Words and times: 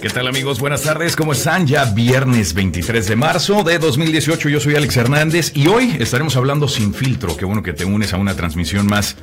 ¿Qué 0.00 0.10
tal 0.10 0.26
amigos? 0.26 0.58
Buenas 0.58 0.82
tardes, 0.82 1.14
¿cómo 1.14 1.32
están? 1.32 1.64
Ya 1.66 1.84
viernes 1.84 2.54
23 2.54 3.06
de 3.06 3.14
marzo 3.14 3.62
de 3.62 3.78
2018, 3.78 4.48
yo 4.48 4.58
soy 4.58 4.74
Alex 4.74 4.96
Hernández 4.96 5.52
y 5.54 5.68
hoy 5.68 5.96
estaremos 6.00 6.34
hablando 6.36 6.66
sin 6.66 6.92
filtro. 6.92 7.36
Qué 7.36 7.44
bueno 7.44 7.62
que 7.62 7.72
te 7.72 7.84
unes 7.84 8.12
a 8.12 8.16
una 8.16 8.34
transmisión 8.34 8.86
más 8.86 9.16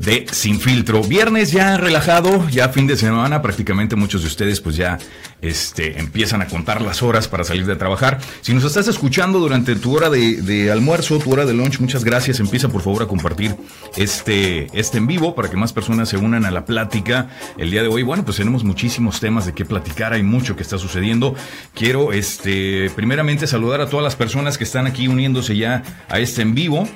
de 0.00 0.26
Sin 0.30 0.60
Filtro. 0.60 1.02
Viernes 1.02 1.50
ya 1.50 1.76
relajado, 1.76 2.48
ya 2.50 2.68
fin 2.68 2.86
de 2.86 2.96
semana, 2.96 3.42
prácticamente 3.42 3.96
muchos 3.96 4.22
de 4.22 4.28
ustedes 4.28 4.60
pues 4.60 4.76
ya 4.76 4.98
este, 5.40 5.98
empiezan 5.98 6.42
a 6.42 6.46
contar 6.46 6.82
las 6.82 7.02
horas 7.02 7.28
para 7.28 7.44
salir 7.44 7.66
de 7.66 7.76
trabajar. 7.76 8.18
Si 8.40 8.54
nos 8.54 8.64
estás 8.64 8.88
escuchando 8.88 9.38
durante 9.38 9.74
tu 9.76 9.96
hora 9.96 10.10
de, 10.10 10.70
almuerzo, 10.70 11.18
tu 11.18 11.32
hora 11.32 11.44
de 11.46 11.54
lunch, 11.54 11.80
muchas 11.80 12.04
gracias. 12.04 12.40
Empieza 12.40 12.68
por 12.68 12.82
favor 12.82 13.02
a 13.02 13.06
compartir 13.06 13.56
este, 13.96 14.66
este 14.72 14.98
en 14.98 15.06
vivo 15.06 15.34
para 15.34 15.50
que 15.50 15.56
más 15.56 15.72
personas 15.72 16.08
se 16.08 16.16
unan 16.16 16.44
a 16.44 16.50
la 16.50 16.64
plática. 16.64 17.30
El 17.56 17.70
día 17.70 17.82
de 17.82 17.88
hoy, 17.88 18.02
bueno, 18.02 18.24
pues 18.24 18.36
tenemos 18.36 18.64
muchísimos 18.64 19.20
temas 19.20 19.46
de 19.46 19.52
qué 19.52 19.64
platicar, 19.64 20.12
hay 20.12 20.22
mucho 20.22 20.56
que 20.56 20.62
está 20.62 20.78
sucediendo. 20.78 21.34
Quiero, 21.74 22.12
este, 22.12 22.90
primeramente 22.94 23.46
saludar 23.46 23.80
a 23.80 23.88
todas 23.88 24.04
las 24.04 24.16
personas 24.16 24.58
que 24.58 24.64
están 24.64 24.86
aquí 24.86 25.08
uniéndose 25.08 25.56
ya 25.56 25.82
a 26.08 26.18
este 26.18 26.42
en 26.42 26.54
vivo 26.54 26.88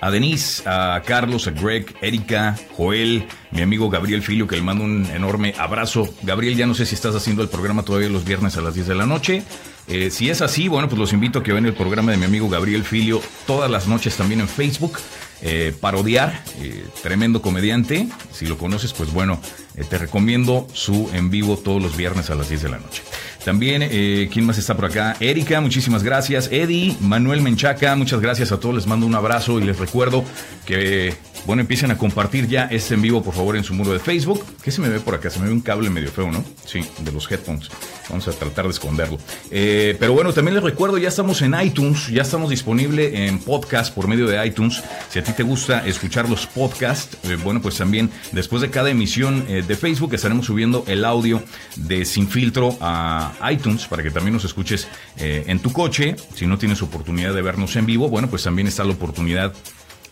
a 0.00 0.10
Denise, 0.10 0.62
a 0.66 1.02
Carlos, 1.04 1.46
a 1.46 1.50
Greg, 1.50 1.94
Erika, 2.00 2.56
Joel, 2.76 3.26
mi 3.50 3.62
amigo 3.62 3.90
Gabriel 3.90 4.22
Filio, 4.22 4.46
que 4.46 4.56
le 4.56 4.62
mando 4.62 4.84
un 4.84 5.06
enorme 5.06 5.54
abrazo. 5.58 6.12
Gabriel, 6.22 6.56
ya 6.56 6.66
no 6.66 6.74
sé 6.74 6.86
si 6.86 6.94
estás 6.94 7.14
haciendo 7.14 7.42
el 7.42 7.48
programa 7.48 7.82
todavía 7.82 8.08
los 8.08 8.24
viernes 8.24 8.56
a 8.56 8.60
las 8.60 8.74
10 8.74 8.88
de 8.88 8.94
la 8.94 9.06
noche. 9.06 9.42
Eh, 9.88 10.10
si 10.10 10.30
es 10.30 10.40
así, 10.42 10.68
bueno, 10.68 10.88
pues 10.88 10.98
los 10.98 11.12
invito 11.12 11.40
a 11.40 11.42
que 11.42 11.52
vean 11.52 11.66
el 11.66 11.74
programa 11.74 12.12
de 12.12 12.16
mi 12.16 12.24
amigo 12.24 12.48
Gabriel 12.48 12.84
Filio 12.84 13.20
todas 13.46 13.70
las 13.70 13.88
noches 13.88 14.16
también 14.16 14.40
en 14.40 14.48
Facebook. 14.48 14.98
Eh, 15.44 15.74
parodiar, 15.80 16.44
eh, 16.60 16.84
tremendo 17.02 17.42
comediante. 17.42 18.08
Si 18.32 18.46
lo 18.46 18.56
conoces, 18.56 18.92
pues 18.92 19.12
bueno, 19.12 19.40
te 19.88 19.98
recomiendo 19.98 20.68
su 20.72 21.10
en 21.12 21.30
vivo 21.30 21.56
todos 21.56 21.82
los 21.82 21.96
viernes 21.96 22.30
a 22.30 22.36
las 22.36 22.48
10 22.48 22.62
de 22.62 22.68
la 22.68 22.78
noche. 22.78 23.02
También, 23.44 23.82
eh, 23.82 24.28
¿quién 24.32 24.46
más 24.46 24.58
está 24.58 24.76
por 24.76 24.84
acá? 24.84 25.16
Erika, 25.18 25.60
muchísimas 25.60 26.02
gracias. 26.02 26.48
Eddie, 26.52 26.96
Manuel 27.00 27.42
Menchaca, 27.42 27.96
muchas 27.96 28.20
gracias 28.20 28.52
a 28.52 28.60
todos. 28.60 28.74
Les 28.76 28.86
mando 28.86 29.04
un 29.04 29.14
abrazo 29.14 29.58
y 29.58 29.64
les 29.64 29.78
recuerdo 29.78 30.24
que, 30.64 31.14
bueno, 31.44 31.60
empiecen 31.62 31.90
a 31.90 31.98
compartir 31.98 32.46
ya 32.46 32.66
este 32.66 32.94
en 32.94 33.02
vivo, 33.02 33.22
por 33.22 33.34
favor, 33.34 33.56
en 33.56 33.64
su 33.64 33.74
muro 33.74 33.92
de 33.92 33.98
Facebook. 33.98 34.44
¿Qué 34.62 34.70
se 34.70 34.80
me 34.80 34.88
ve 34.88 35.00
por 35.00 35.14
acá? 35.14 35.28
Se 35.28 35.40
me 35.40 35.46
ve 35.46 35.52
un 35.52 35.60
cable 35.60 35.90
medio 35.90 36.10
feo, 36.10 36.30
¿no? 36.30 36.44
Sí, 36.64 36.84
de 37.00 37.10
los 37.10 37.30
headphones. 37.30 37.68
Vamos 38.12 38.28
a 38.28 38.32
tratar 38.32 38.66
de 38.66 38.70
esconderlo. 38.70 39.18
Eh, 39.50 39.96
pero 39.98 40.12
bueno, 40.12 40.32
también 40.32 40.54
les 40.54 40.62
recuerdo, 40.62 40.98
ya 40.98 41.08
estamos 41.08 41.42
en 41.42 41.60
iTunes, 41.60 42.06
ya 42.06 42.22
estamos 42.22 42.50
disponibles 42.50 43.12
en 43.12 43.40
podcast 43.40 43.92
por 43.92 44.06
medio 44.06 44.28
de 44.28 44.46
iTunes. 44.46 44.82
Si 45.10 45.18
a 45.18 45.24
ti 45.24 45.32
te 45.32 45.42
gusta 45.42 45.84
escuchar 45.86 46.28
los 46.28 46.46
podcasts, 46.46 47.16
eh, 47.24 47.36
bueno, 47.42 47.60
pues 47.60 47.76
también 47.76 48.10
después 48.30 48.62
de 48.62 48.70
cada 48.70 48.90
emisión 48.90 49.44
de 49.46 49.76
Facebook 49.76 50.14
estaremos 50.14 50.46
subiendo 50.46 50.84
el 50.86 51.04
audio 51.04 51.42
de 51.76 52.04
Sin 52.04 52.28
Filtro 52.28 52.76
a 52.80 53.32
iTunes 53.50 53.86
para 53.86 54.02
que 54.02 54.10
también 54.10 54.34
nos 54.34 54.44
escuches 54.44 54.88
eh, 55.18 55.44
en 55.46 55.58
tu 55.60 55.72
coche. 55.72 56.16
Si 56.34 56.46
no 56.46 56.58
tienes 56.58 56.82
oportunidad 56.82 57.34
de 57.34 57.42
vernos 57.42 57.76
en 57.76 57.86
vivo, 57.86 58.08
bueno, 58.08 58.28
pues 58.28 58.42
también 58.42 58.68
está 58.68 58.84
la 58.84 58.92
oportunidad 58.92 59.52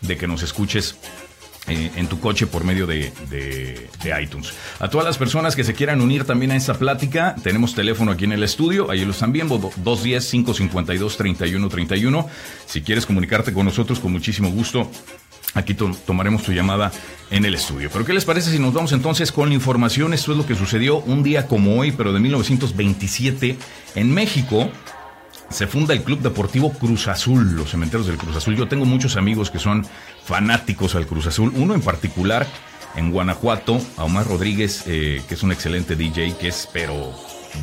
de 0.01 0.17
que 0.17 0.27
nos 0.27 0.43
escuches 0.43 0.95
eh, 1.67 1.91
en 1.95 2.07
tu 2.07 2.19
coche 2.19 2.47
por 2.47 2.63
medio 2.63 2.87
de, 2.87 3.13
iTunes. 4.21 4.53
A 4.79 4.89
todas 4.89 5.05
las 5.05 5.17
personas 5.17 5.55
que 5.55 5.63
se 5.63 5.73
quieran 5.73 6.01
unir 6.01 6.25
también 6.25 6.51
a 6.51 6.55
esta 6.55 6.73
plática, 6.73 7.35
tenemos 7.43 7.75
teléfono 7.75 8.11
aquí 8.11 8.25
en 8.25 8.31
el 8.31 8.41
estudio, 8.43 8.89
ahí 8.91 9.05
lo 9.05 9.11
están 9.11 9.31
viendo, 9.31 9.59
210-552-3131. 9.59 12.25
Si 12.65 12.81
quieres 12.81 13.05
comunicarte 13.05 13.53
con 13.53 13.65
nosotros, 13.65 13.99
con 13.99 14.11
muchísimo 14.11 14.49
gusto, 14.49 14.89
Aquí 15.53 15.73
tomaremos 15.73 16.43
tu 16.43 16.53
llamada 16.53 16.93
en 17.29 17.43
el 17.43 17.55
estudio. 17.55 17.89
Pero 17.91 18.05
¿qué 18.05 18.13
les 18.13 18.23
parece 18.23 18.51
si 18.51 18.59
nos 18.59 18.73
vamos 18.73 18.93
entonces 18.93 19.33
con 19.33 19.49
la 19.49 19.55
información? 19.55 20.13
Esto 20.13 20.31
es 20.31 20.37
lo 20.37 20.45
que 20.45 20.55
sucedió 20.55 20.99
un 20.99 21.23
día 21.23 21.47
como 21.47 21.77
hoy, 21.77 21.91
pero 21.91 22.13
de 22.13 22.21
1927 22.21 23.57
en 23.95 24.13
México. 24.13 24.71
Se 25.51 25.67
funda 25.67 25.93
el 25.93 26.03
Club 26.03 26.21
Deportivo 26.21 26.71
Cruz 26.71 27.07
Azul, 27.07 27.55
los 27.55 27.71
cementeros 27.71 28.07
del 28.07 28.17
Cruz 28.17 28.35
Azul. 28.35 28.55
Yo 28.55 28.67
tengo 28.67 28.85
muchos 28.85 29.17
amigos 29.17 29.51
que 29.51 29.59
son 29.59 29.85
fanáticos 30.23 30.95
al 30.95 31.05
Cruz 31.05 31.27
Azul. 31.27 31.51
Uno 31.55 31.73
en 31.73 31.81
particular 31.81 32.47
en 32.95 33.11
Guanajuato, 33.11 33.79
a 33.97 34.05
Omar 34.05 34.27
Rodríguez, 34.27 34.83
eh, 34.87 35.21
que 35.27 35.33
es 35.33 35.43
un 35.43 35.51
excelente 35.51 35.95
DJ, 35.95 36.35
que 36.37 36.49
es 36.49 36.69
pero 36.71 37.13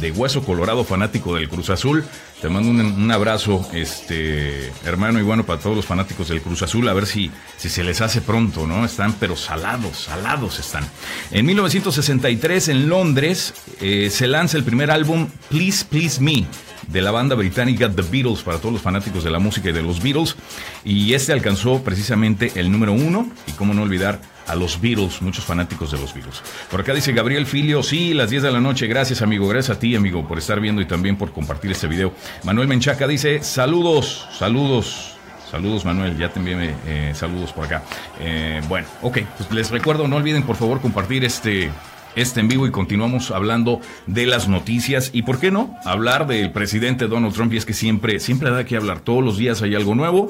de 0.00 0.12
hueso 0.12 0.42
colorado 0.42 0.84
fanático 0.84 1.34
del 1.34 1.48
Cruz 1.48 1.70
Azul. 1.70 2.04
Te 2.40 2.48
mando 2.48 2.70
un, 2.70 3.10
abrazo, 3.10 3.68
este 3.72 4.70
hermano, 4.84 5.18
y 5.18 5.22
bueno, 5.22 5.44
para 5.44 5.60
todos 5.60 5.74
los 5.74 5.86
fanáticos 5.86 6.28
del 6.28 6.40
Cruz 6.40 6.62
Azul, 6.62 6.88
a 6.88 6.92
ver 6.92 7.06
si, 7.06 7.30
si 7.56 7.68
se 7.68 7.82
les 7.82 8.00
hace 8.00 8.20
pronto, 8.20 8.66
¿no? 8.66 8.84
Están, 8.84 9.14
pero 9.14 9.36
salados, 9.36 10.04
salados 10.04 10.60
están. 10.60 10.88
En 11.30 11.46
1963, 11.46 12.68
en 12.68 12.88
Londres, 12.88 13.54
eh, 13.80 14.08
se 14.10 14.28
lanza 14.28 14.56
el 14.56 14.64
primer 14.64 14.90
álbum 14.90 15.28
Please 15.48 15.84
Please 15.84 16.20
Me 16.20 16.46
de 16.88 17.02
la 17.02 17.10
banda 17.10 17.34
británica 17.34 17.90
The 17.90 18.02
Beatles, 18.02 18.42
para 18.42 18.58
todos 18.58 18.72
los 18.72 18.82
fanáticos 18.82 19.24
de 19.24 19.30
la 19.30 19.38
música 19.38 19.70
y 19.70 19.72
de 19.72 19.82
los 19.82 20.02
Beatles. 20.02 20.36
Y 20.84 21.14
este 21.14 21.32
alcanzó 21.32 21.82
precisamente 21.82 22.52
el 22.54 22.70
número 22.70 22.92
uno, 22.92 23.30
y 23.46 23.52
cómo 23.52 23.74
no 23.74 23.82
olvidar 23.82 24.20
a 24.48 24.54
los 24.54 24.80
Beatles, 24.80 25.22
muchos 25.22 25.44
fanáticos 25.44 25.92
de 25.92 25.98
los 25.98 26.14
Beatles. 26.14 26.42
Por 26.70 26.80
acá 26.80 26.94
dice 26.94 27.12
Gabriel 27.12 27.46
Filio, 27.46 27.82
sí, 27.82 28.14
las 28.14 28.30
10 28.30 28.44
de 28.44 28.50
la 28.50 28.60
noche, 28.60 28.86
gracias 28.86 29.22
amigo, 29.22 29.46
gracias 29.46 29.76
a 29.76 29.80
ti 29.80 29.94
amigo 29.94 30.26
por 30.26 30.38
estar 30.38 30.60
viendo 30.60 30.80
y 30.82 30.86
también 30.86 31.16
por 31.16 31.32
compartir 31.32 31.70
este 31.70 31.86
video. 31.86 32.12
Manuel 32.44 32.68
Menchaca 32.68 33.06
dice, 33.06 33.42
saludos, 33.42 34.26
saludos. 34.32 35.14
Saludos 35.50 35.86
Manuel, 35.86 36.18
ya 36.18 36.28
te 36.28 36.40
envié 36.40 36.74
eh, 36.86 37.12
saludos 37.14 37.54
por 37.54 37.64
acá. 37.64 37.82
Eh, 38.20 38.60
bueno, 38.68 38.86
ok, 39.00 39.20
pues 39.38 39.50
les 39.50 39.70
recuerdo, 39.70 40.06
no 40.06 40.16
olviden 40.16 40.42
por 40.42 40.56
favor 40.56 40.82
compartir 40.82 41.24
este, 41.24 41.70
este 42.16 42.40
en 42.40 42.48
vivo 42.48 42.66
y 42.66 42.70
continuamos 42.70 43.30
hablando 43.30 43.80
de 44.06 44.26
las 44.26 44.46
noticias 44.46 45.10
y 45.14 45.22
por 45.22 45.40
qué 45.40 45.50
no 45.50 45.74
hablar 45.86 46.26
del 46.26 46.52
presidente 46.52 47.06
Donald 47.06 47.32
Trump 47.32 47.54
y 47.54 47.56
es 47.56 47.64
que 47.64 47.72
siempre 47.72 48.20
siempre 48.20 48.50
da 48.50 48.64
que 48.64 48.76
hablar 48.76 49.00
todos 49.00 49.24
los 49.24 49.38
días 49.38 49.62
hay 49.62 49.74
algo 49.74 49.94
nuevo 49.94 50.28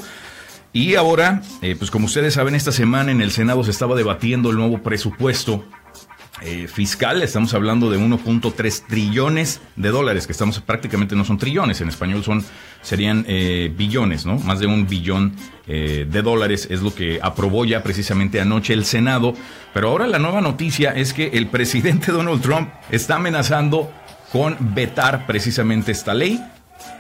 y 0.73 0.95
ahora, 0.97 1.43
eh, 1.63 1.77
pues 1.79 1.91
como 1.91 2.07
ustedes 2.07 2.35
saben, 2.35 2.55
esta 2.55 2.73
semana 2.73 3.11
en 3.11 3.21
el 3.21 3.31
Senado 3.31 3.65
se 3.65 3.71
estaba 3.71 3.97
debatiendo 3.97 4.51
el 4.51 4.57
nuevo 4.57 4.83
presupuesto 4.83 5.65
eh, 6.43 6.69
fiscal. 6.69 7.23
Estamos 7.23 7.55
hablando 7.55 7.91
de 7.91 7.99
1.3 7.99 8.87
trillones 8.87 9.61
de 9.77 9.89
dólares, 9.89 10.27
que 10.27 10.33
estamos 10.33 10.61
prácticamente 10.61 11.17
no 11.17 11.25
son 11.25 11.39
trillones, 11.39 11.81
en 11.81 11.89
español 11.89 12.23
son 12.23 12.45
serían 12.83 13.25
eh, 13.27 13.73
billones, 13.77 14.27
¿no? 14.27 14.39
Más 14.39 14.61
de 14.61 14.67
un 14.67 14.87
billón 14.87 15.33
de 15.67 16.23
dólares 16.23 16.67
es 16.71 16.81
lo 16.81 16.95
que 16.95 17.21
aprobó 17.23 17.67
ya 17.67 17.83
precisamente 17.83 18.41
anoche 18.41 18.73
el 18.73 18.87
Senado. 18.87 19.35
Pero 19.75 19.91
ahora 19.91 20.07
la 20.07 20.19
nueva 20.19 20.41
noticia 20.41 20.93
es 20.93 21.13
que 21.13 21.27
el 21.35 21.49
presidente 21.49 22.11
Donald 22.13 22.41
Trump 22.41 22.71
está 22.91 23.17
amenazando 23.17 23.93
con 24.33 24.57
vetar 24.75 25.27
precisamente 25.27 25.93
esta 25.93 26.15
ley 26.15 26.41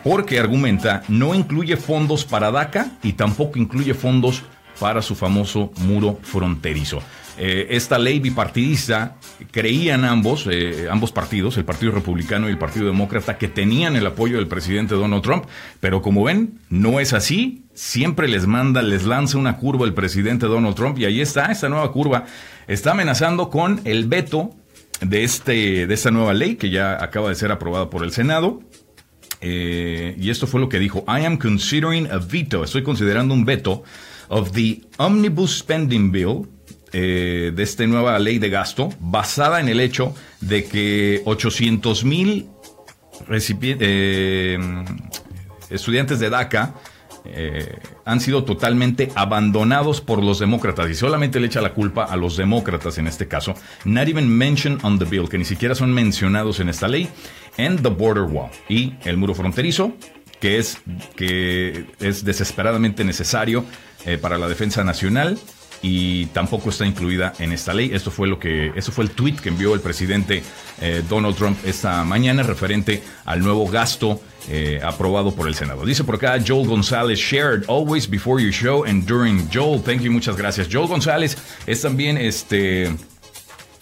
porque 0.05 0.39
argumenta 0.39 1.03
no 1.09 1.35
incluye 1.35 1.77
fondos 1.77 2.25
para 2.25 2.51
DACA 2.51 2.93
y 3.03 3.15
tampoco 3.15 3.59
incluye 3.59 3.95
fondos 3.95 4.43
para 4.79 5.03
su 5.03 5.15
famoso 5.15 5.73
muro 5.79 6.19
fronterizo. 6.23 7.03
Eh, 7.41 7.77
esta 7.77 7.99
ley 7.99 8.19
bipartidista 8.19 9.17
creían 9.53 10.05
ambos, 10.05 10.49
eh, 10.51 10.89
ambos 10.91 11.13
partidos, 11.13 11.57
el 11.57 11.65
Partido 11.65 11.93
Republicano 11.93 12.49
y 12.49 12.51
el 12.51 12.59
Partido 12.59 12.87
Demócrata, 12.87 13.39
que 13.39 13.47
tenían 13.47 13.95
el 13.95 14.07
apoyo 14.07 14.39
del 14.39 14.49
presidente 14.49 14.97
Donald 14.97 15.23
Trump, 15.23 15.45
pero 15.79 16.03
como 16.03 16.25
ven, 16.25 16.59
no 16.69 16.99
es 16.99 17.13
así. 17.13 17.63
Siempre 17.75 18.27
les 18.27 18.49
manda, 18.49 18.83
les 18.83 19.05
lanza 19.05 19.39
una 19.39 19.57
curva 19.57 19.87
el 19.87 19.95
presidente 19.95 20.47
Donald 20.47 20.75
Trump 20.75 20.99
y 20.99 21.05
ahí 21.05 21.21
está, 21.21 21.47
esta 21.53 21.69
nueva 21.69 21.93
curva 21.93 22.25
está 22.67 22.91
amenazando 22.91 23.51
con 23.51 23.81
el 23.85 24.07
veto 24.09 24.51
de, 25.01 25.23
este, 25.23 25.87
de 25.87 25.95
esta 25.95 26.11
nueva 26.11 26.35
ley 26.35 26.57
que 26.57 26.71
ya 26.71 27.03
acaba 27.03 27.29
de 27.29 27.37
ser 27.37 27.53
aprobada 27.53 27.89
por 27.89 28.03
el 28.03 28.11
Senado. 28.11 28.61
Eh, 29.41 30.17
y 30.19 30.31
esto 30.31 30.47
fue 30.47 30.61
lo 30.61 30.69
que 30.69 30.79
dijo, 30.79 31.05
I 31.07 31.25
am 31.25 31.39
considering 31.39 32.11
a 32.11 32.19
veto, 32.19 32.65
estoy 32.65 32.83
considerando 32.83 33.35
un 33.35 33.45
veto 33.45 33.85
of 34.29 34.53
the 34.53 34.81
Omnibus 34.97 35.59
Spending 35.59 36.11
Bill, 36.11 36.49
eh, 36.93 37.53
de 37.55 37.63
esta 37.63 37.87
nueva 37.87 38.19
ley 38.19 38.39
de 38.39 38.49
gasto, 38.49 38.91
basada 38.99 39.61
en 39.61 39.69
el 39.69 39.79
hecho 39.81 40.15
de 40.41 40.65
que 40.65 41.23
800 41.25 42.05
mil 42.05 42.49
eh, 43.31 44.59
estudiantes 45.71 46.19
de 46.19 46.31
DACA 46.31 46.75
han 48.07 48.21
sido 48.21 48.45
totalmente 48.45 49.11
abandonados 49.15 50.01
por 50.01 50.25
los 50.25 50.39
demócratas 50.39 50.89
y 50.89 50.95
solamente 50.95 51.39
le 51.39 51.49
echa 51.49 51.61
la 51.61 51.75
culpa 51.75 52.05
a 52.05 52.17
los 52.17 52.39
demócratas 52.39 52.97
en 52.97 53.07
este 53.07 53.29
caso. 53.29 53.55
Not 53.85 54.09
even 54.09 54.35
mentioned 54.35 54.81
on 54.83 54.99
the 54.99 55.05
bill, 55.05 55.29
que 55.29 55.37
ni 55.37 55.45
siquiera 55.45 55.75
son 55.75 55.93
mencionados 55.93 56.59
en 56.61 56.71
esta 56.71 56.89
ley. 56.89 57.11
And 57.59 57.81
the 57.83 57.91
border 57.91 58.25
wall 58.25 58.51
y 58.69 58.95
el 59.05 59.17
muro 59.17 59.35
fronterizo, 59.35 59.93
que 60.41 60.59
es, 60.59 60.79
que 61.17 61.87
es 62.01 62.25
desesperadamente 62.25 63.05
necesario 63.05 63.65
eh, 64.07 64.17
para 64.17 64.39
la 64.39 64.49
defensa 64.49 64.85
nacional 64.85 65.39
y 65.83 66.27
tampoco 66.27 66.71
está 66.71 66.87
incluida 66.87 67.33
en 67.39 67.53
esta 67.53 67.75
ley. 67.75 67.91
Esto 67.93 68.11
fue 68.11 68.29
lo 68.29 68.39
que, 68.39 68.73
eso 68.75 68.93
fue 68.93 69.05
el 69.05 69.11
tweet 69.11 69.35
que 69.35 69.49
envió 69.49 69.75
el 69.75 69.81
presidente 69.81 70.43
eh, 70.81 71.03
Donald 71.09 71.37
Trump 71.37 71.59
esta 71.65 72.05
mañana 72.05 72.43
referente 72.43 73.03
al 73.25 73.41
nuevo 73.41 73.67
gasto 73.69 74.21
eh, 74.49 74.81
aprobado 74.83 75.35
por 75.35 75.49
el 75.49 75.55
Senado. 75.55 75.85
Dice 75.85 76.05
por 76.05 76.17
acá 76.17 76.39
Joel 76.45 76.67
González, 76.67 77.19
shared 77.19 77.65
always 77.69 78.09
before 78.09 78.43
your 78.43 78.53
show 78.53 78.85
and 78.85 79.07
during 79.07 79.49
Joel. 79.53 79.81
Thank 79.83 80.03
you, 80.03 80.11
muchas 80.11 80.37
gracias. 80.37 80.69
Joel 80.71 80.89
González 80.89 81.37
es 81.67 81.83
también 81.83 82.17
este 82.17 82.91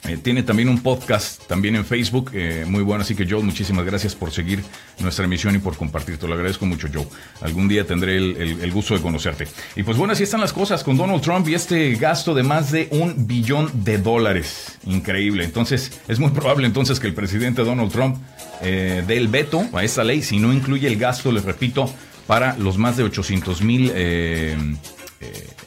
Eh, 0.05 0.19
tiene 0.23 0.43
también 0.43 0.69
un 0.69 0.83
podcast 0.83 1.43
también 1.47 1.75
en 1.75 1.85
Facebook, 1.85 2.31
eh, 2.33 2.65
muy 2.67 2.83
bueno. 2.83 3.03
Así 3.03 3.15
que 3.15 3.27
Joe, 3.29 3.43
muchísimas 3.43 3.85
gracias 3.85 4.15
por 4.15 4.31
seguir 4.31 4.63
nuestra 5.01 5.25
emisión 5.25 5.55
y 5.57 5.59
por 5.59 5.77
compartir. 5.77 6.19
Te 6.19 6.29
lo 6.29 6.35
agradezco 6.35 6.65
mucho, 6.67 6.89
Joe. 6.93 7.07
Algún 7.41 7.67
día 7.67 7.85
tendré 7.87 8.17
el, 8.17 8.73
gusto 8.73 8.95
de 8.95 9.01
conocerte. 9.01 9.49
Y 9.75 9.83
pues 9.83 9.97
bueno, 9.97 10.13
así 10.13 10.23
están 10.23 10.41
las 10.41 10.53
cosas 10.53 10.85
con 10.85 10.97
Donald 10.97 11.23
Trump 11.23 11.49
y 11.49 11.55
este 11.55 11.95
gasto 11.97 12.35
de 12.35 12.43
más 12.43 12.71
de 12.71 12.89
un 12.93 13.27
billón 13.27 13.71
de 13.85 13.99
dólares. 13.99 14.79
Increíble. 14.87 15.45
Entonces, 15.45 16.01
es 16.07 16.19
muy 16.19 16.31
probable 16.31 16.67
entonces 16.67 17.01
que 17.01 17.07
el 17.07 17.15
presidente 17.15 17.65
Donald 17.65 17.91
Trump 17.91 18.19
eh, 18.63 19.03
dé 19.07 19.17
el 19.17 19.29
veto 19.29 19.67
a 19.73 19.83
esta 19.83 20.05
ley 20.05 20.23
si 20.23 20.39
no 20.39 20.53
incluye 20.53 20.87
el 20.87 20.99
gasto, 20.99 21.33
les 21.33 21.45
repito, 21.45 21.93
para 22.27 22.57
los 22.59 22.79
más 22.79 22.97
de 22.97 23.05
800 23.05 23.63
mil 23.63 23.93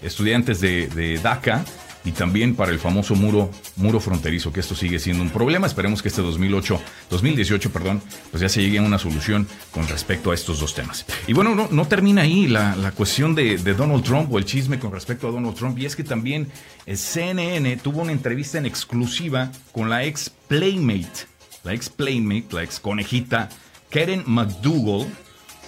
estudiantes 0.01 0.61
de, 0.61 0.87
de 0.87 1.17
DACA 1.17 1.65
y 2.05 2.11
también 2.11 2.55
para 2.55 2.71
el 2.71 2.79
famoso 2.79 3.15
muro, 3.15 3.51
muro 3.75 3.99
fronterizo, 3.99 4.53
que 4.53 4.61
esto 4.61 4.75
sigue 4.75 4.99
siendo 4.99 5.21
un 5.21 5.29
problema. 5.29 5.67
Esperemos 5.67 6.01
que 6.01 6.07
este 6.07 6.21
2008, 6.21 6.79
2018, 7.09 7.71
perdón, 7.71 8.01
pues 8.31 8.41
ya 8.41 8.49
se 8.49 8.61
llegue 8.61 8.79
a 8.79 8.81
una 8.81 8.97
solución 8.97 9.47
con 9.71 9.87
respecto 9.87 10.31
a 10.31 10.33
estos 10.33 10.59
dos 10.59 10.73
temas. 10.73 11.05
Y 11.27 11.33
bueno, 11.33 11.67
no, 11.69 11.87
termina 11.87 12.21
ahí 12.21 12.47
la, 12.47 12.75
la 12.75 12.91
cuestión 12.91 13.35
de, 13.35 13.57
Donald 13.57 14.03
Trump 14.03 14.31
o 14.31 14.37
el 14.37 14.45
chisme 14.45 14.79
con 14.79 14.91
respecto 14.91 15.27
a 15.27 15.31
Donald 15.31 15.55
Trump, 15.55 15.77
y 15.77 15.85
es 15.85 15.95
que 15.95 16.03
también 16.03 16.47
el 16.85 16.97
CNN 16.97 17.77
tuvo 17.77 18.01
una 18.01 18.11
entrevista 18.11 18.57
en 18.57 18.65
exclusiva 18.65 19.51
con 19.71 19.89
la 19.89 20.03
ex 20.03 20.29
Playmate, 20.47 21.27
la 21.63 21.73
ex 21.73 21.89
Playmate, 21.89 22.47
la 22.51 22.63
ex 22.63 22.79
conejita 22.79 23.49
Karen 23.89 24.23
McDougall, 24.25 25.07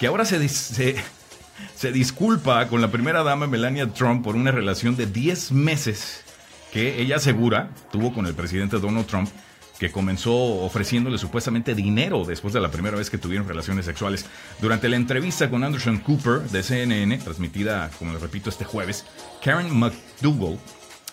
que 0.00 0.06
ahora 0.06 0.24
se, 0.24 0.48
se, 0.48 0.96
se 1.76 1.92
disculpa 1.92 2.66
con 2.68 2.80
la 2.80 2.90
primera 2.90 3.22
dama 3.22 3.46
Melania 3.46 3.92
Trump 3.92 4.24
por 4.24 4.36
una 4.36 4.50
relación 4.50 4.96
de 4.96 5.06
10 5.06 5.52
meses 5.52 6.21
que 6.72 7.00
ella 7.00 7.16
asegura 7.16 7.70
tuvo 7.90 8.12
con 8.12 8.26
el 8.26 8.34
presidente 8.34 8.80
Donald 8.80 9.06
Trump 9.06 9.28
que 9.78 9.90
comenzó 9.90 10.32
ofreciéndole 10.32 11.18
supuestamente 11.18 11.74
dinero 11.74 12.24
después 12.24 12.54
de 12.54 12.60
la 12.60 12.70
primera 12.70 12.96
vez 12.96 13.10
que 13.10 13.18
tuvieron 13.18 13.48
relaciones 13.48 13.84
sexuales. 13.84 14.26
Durante 14.60 14.88
la 14.88 14.94
entrevista 14.94 15.50
con 15.50 15.64
Anderson 15.64 15.98
Cooper 15.98 16.42
de 16.42 16.62
CNN, 16.62 17.18
transmitida, 17.18 17.90
como 17.98 18.12
les 18.12 18.22
repito, 18.22 18.48
este 18.48 18.64
jueves, 18.64 19.04
Karen 19.42 19.76
McDougall 19.76 20.56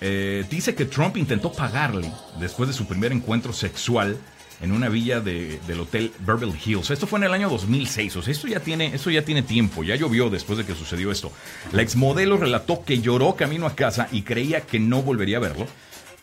eh, 0.01 0.45
dice 0.51 0.75
que 0.75 0.85
Trump 0.85 1.17
intentó 1.17 1.51
pagarle 1.51 2.11
después 2.39 2.69
de 2.69 2.75
su 2.75 2.85
primer 2.85 3.11
encuentro 3.11 3.53
sexual 3.53 4.17
en 4.61 4.71
una 4.71 4.89
villa 4.89 5.21
de, 5.21 5.59
del 5.67 5.79
hotel 5.79 6.11
Beverly 6.19 6.59
Hills. 6.63 6.89
Esto 6.89 7.07
fue 7.07 7.19
en 7.19 7.25
el 7.25 7.33
año 7.33 7.49
2006, 7.49 8.15
o 8.17 8.21
sea, 8.21 8.31
esto 8.31 8.47
ya, 8.47 8.59
tiene, 8.59 8.93
esto 8.93 9.09
ya 9.09 9.23
tiene 9.23 9.41
tiempo, 9.41 9.83
ya 9.83 9.95
llovió 9.95 10.29
después 10.29 10.57
de 10.57 10.65
que 10.65 10.75
sucedió 10.75 11.11
esto. 11.11 11.31
La 11.71 11.81
exmodelo 11.81 12.37
relató 12.37 12.83
que 12.83 12.99
lloró 12.99 13.35
camino 13.35 13.65
a 13.65 13.75
casa 13.75 14.07
y 14.11 14.23
creía 14.23 14.61
que 14.61 14.79
no 14.79 15.01
volvería 15.01 15.37
a 15.37 15.41
verlo, 15.41 15.67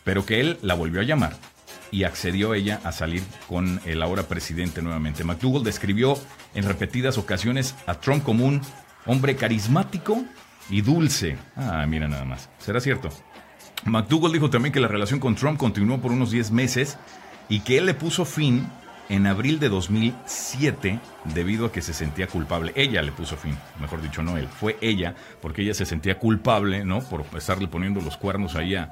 pero 0.04 0.26
que 0.26 0.40
él 0.40 0.58
la 0.62 0.74
volvió 0.74 1.00
a 1.00 1.04
llamar 1.04 1.36
y 1.90 2.04
accedió 2.04 2.54
ella 2.54 2.80
a 2.84 2.92
salir 2.92 3.22
con 3.48 3.80
el 3.84 4.02
ahora 4.02 4.24
presidente 4.24 4.82
nuevamente. 4.82 5.24
McDougall 5.24 5.64
describió 5.64 6.18
en 6.54 6.64
repetidas 6.64 7.18
ocasiones 7.18 7.74
a 7.86 7.94
Trump 8.00 8.22
como 8.24 8.44
un 8.44 8.60
hombre 9.06 9.36
carismático 9.36 10.24
y 10.68 10.80
dulce. 10.80 11.36
Ah, 11.56 11.86
mira 11.88 12.08
nada 12.08 12.24
más. 12.24 12.48
¿Será 12.58 12.80
cierto? 12.80 13.08
McDougall 13.84 14.32
dijo 14.32 14.50
también 14.50 14.72
que 14.72 14.80
la 14.80 14.88
relación 14.88 15.20
con 15.20 15.36
Trump 15.36 15.58
continuó 15.58 16.00
por 16.00 16.10
unos 16.10 16.30
10 16.30 16.50
meses 16.50 16.98
y 17.48 17.60
que 17.60 17.78
él 17.78 17.86
le 17.86 17.94
puso 17.94 18.24
fin 18.24 18.66
en 19.08 19.26
abril 19.26 19.58
de 19.58 19.68
2007 19.68 20.98
debido 21.34 21.66
a 21.66 21.72
que 21.72 21.82
se 21.82 21.94
sentía 21.94 22.26
culpable. 22.26 22.72
Ella 22.74 23.02
le 23.02 23.12
puso 23.12 23.36
fin, 23.36 23.56
mejor 23.80 24.02
dicho, 24.02 24.22
no 24.22 24.36
él, 24.36 24.48
fue 24.48 24.76
ella, 24.80 25.14
porque 25.40 25.62
ella 25.62 25.74
se 25.74 25.86
sentía 25.86 26.18
culpable, 26.18 26.84
¿no? 26.84 27.00
Por 27.00 27.24
estarle 27.36 27.68
poniendo 27.68 28.00
los 28.00 28.16
cuernos 28.16 28.56
ahí 28.56 28.74
a, 28.74 28.90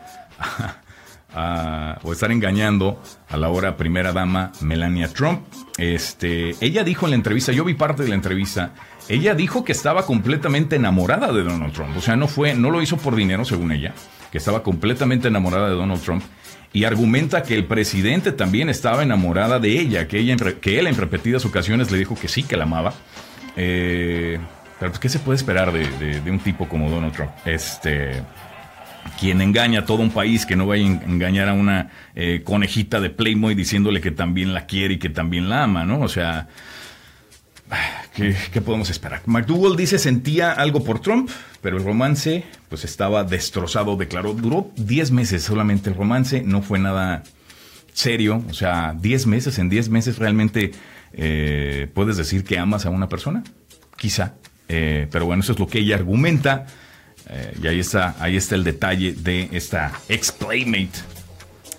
o 2.02 2.12
estar 2.12 2.30
engañando 2.30 3.02
a 3.28 3.36
la 3.36 3.48
hora 3.48 3.76
primera 3.76 4.12
dama 4.12 4.52
Melania 4.60 5.08
Trump. 5.08 5.42
Este, 5.78 6.54
ella 6.60 6.84
dijo 6.84 7.06
en 7.06 7.10
la 7.10 7.16
entrevista, 7.16 7.50
yo 7.50 7.64
vi 7.64 7.74
parte 7.74 8.04
de 8.04 8.10
la 8.10 8.14
entrevista, 8.14 8.72
ella 9.08 9.34
dijo 9.34 9.64
que 9.64 9.72
estaba 9.72 10.06
completamente 10.06 10.76
enamorada 10.76 11.32
de 11.32 11.42
Donald 11.42 11.72
Trump, 11.72 11.96
o 11.96 12.00
sea, 12.00 12.14
no 12.14 12.28
fue, 12.28 12.54
no 12.54 12.70
lo 12.70 12.80
hizo 12.80 12.96
por 12.96 13.16
dinero 13.16 13.44
según 13.44 13.72
ella, 13.72 13.94
que 14.30 14.38
estaba 14.38 14.62
completamente 14.62 15.26
enamorada 15.26 15.68
de 15.68 15.74
Donald 15.74 16.00
Trump 16.02 16.22
y 16.74 16.84
argumenta 16.84 17.44
que 17.44 17.54
el 17.54 17.66
presidente 17.66 18.32
también 18.32 18.68
estaba 18.68 19.04
enamorada 19.04 19.60
de 19.60 19.78
ella, 19.78 20.08
que, 20.08 20.18
ella, 20.18 20.36
que 20.60 20.80
él 20.80 20.88
en 20.88 20.96
repetidas 20.96 21.44
ocasiones 21.44 21.92
le 21.92 21.98
dijo 21.98 22.18
que 22.20 22.26
sí, 22.26 22.42
que 22.42 22.56
la 22.56 22.64
amaba. 22.64 22.92
Eh, 23.56 24.40
pero 24.80 24.90
pues, 24.90 24.98
¿qué 24.98 25.08
se 25.08 25.20
puede 25.20 25.36
esperar 25.36 25.72
de, 25.72 26.20
un 26.28 26.40
tipo 26.40 26.68
como 26.68 26.90
Donald 26.90 27.14
Trump? 27.14 27.30
Este, 27.44 28.20
quien 29.20 29.40
engaña 29.40 29.80
a 29.80 29.84
todo 29.86 29.98
un 29.98 30.10
país, 30.10 30.46
que 30.46 30.56
no 30.56 30.66
vaya 30.66 30.84
a 30.84 30.88
engañar 30.88 31.48
a 31.48 31.52
una 31.52 31.90
eh, 32.16 32.42
conejita 32.42 33.00
de 33.00 33.08
Playboy 33.08 33.54
diciéndole 33.54 34.00
que 34.00 34.10
también 34.10 34.52
la 34.52 34.66
quiere 34.66 34.94
y 34.94 34.98
que 34.98 35.10
también 35.10 35.48
la 35.48 35.62
ama, 35.62 35.84
¿no? 35.84 36.00
O 36.00 36.08
sea, 36.08 36.48
¿Qué, 38.14 38.60
podemos 38.60 38.90
esperar? 38.90 39.22
McDougall 39.26 39.76
dice 39.76 39.98
sentía 39.98 40.52
algo 40.52 40.84
por 40.84 41.00
Trump, 41.00 41.30
pero 41.60 41.78
el 41.78 41.84
romance 41.84 42.44
pues 42.68 42.84
estaba 42.84 43.24
destrozado, 43.24 43.96
declaró. 43.96 44.34
Duró 44.34 44.70
10 44.76 45.10
meses 45.10 45.42
solamente 45.42 45.90
el 45.90 45.96
romance, 45.96 46.42
no 46.42 46.62
fue 46.62 46.78
nada 46.78 47.24
serio. 47.92 48.44
O 48.48 48.54
sea, 48.54 48.94
10 48.98 49.26
meses, 49.26 49.58
en 49.58 49.68
10 49.68 49.88
meses 49.88 50.18
realmente 50.18 50.72
eh, 51.12 51.88
puedes 51.92 52.16
decir 52.16 52.44
que 52.44 52.58
amas 52.58 52.86
a 52.86 52.90
una 52.90 53.08
persona. 53.08 53.42
Quizá. 53.96 54.34
Eh, 54.68 55.08
pero 55.10 55.26
bueno, 55.26 55.42
eso 55.42 55.52
es 55.52 55.58
lo 55.58 55.66
que 55.66 55.80
ella 55.80 55.96
argumenta. 55.96 56.66
Eh, 57.28 57.56
y 57.62 57.66
ahí 57.66 57.80
está, 57.80 58.14
ahí 58.20 58.36
está 58.36 58.54
el 58.54 58.64
detalle 58.64 59.14
de 59.14 59.48
esta 59.52 59.92
ex 60.08 60.30
playmate 60.30 61.00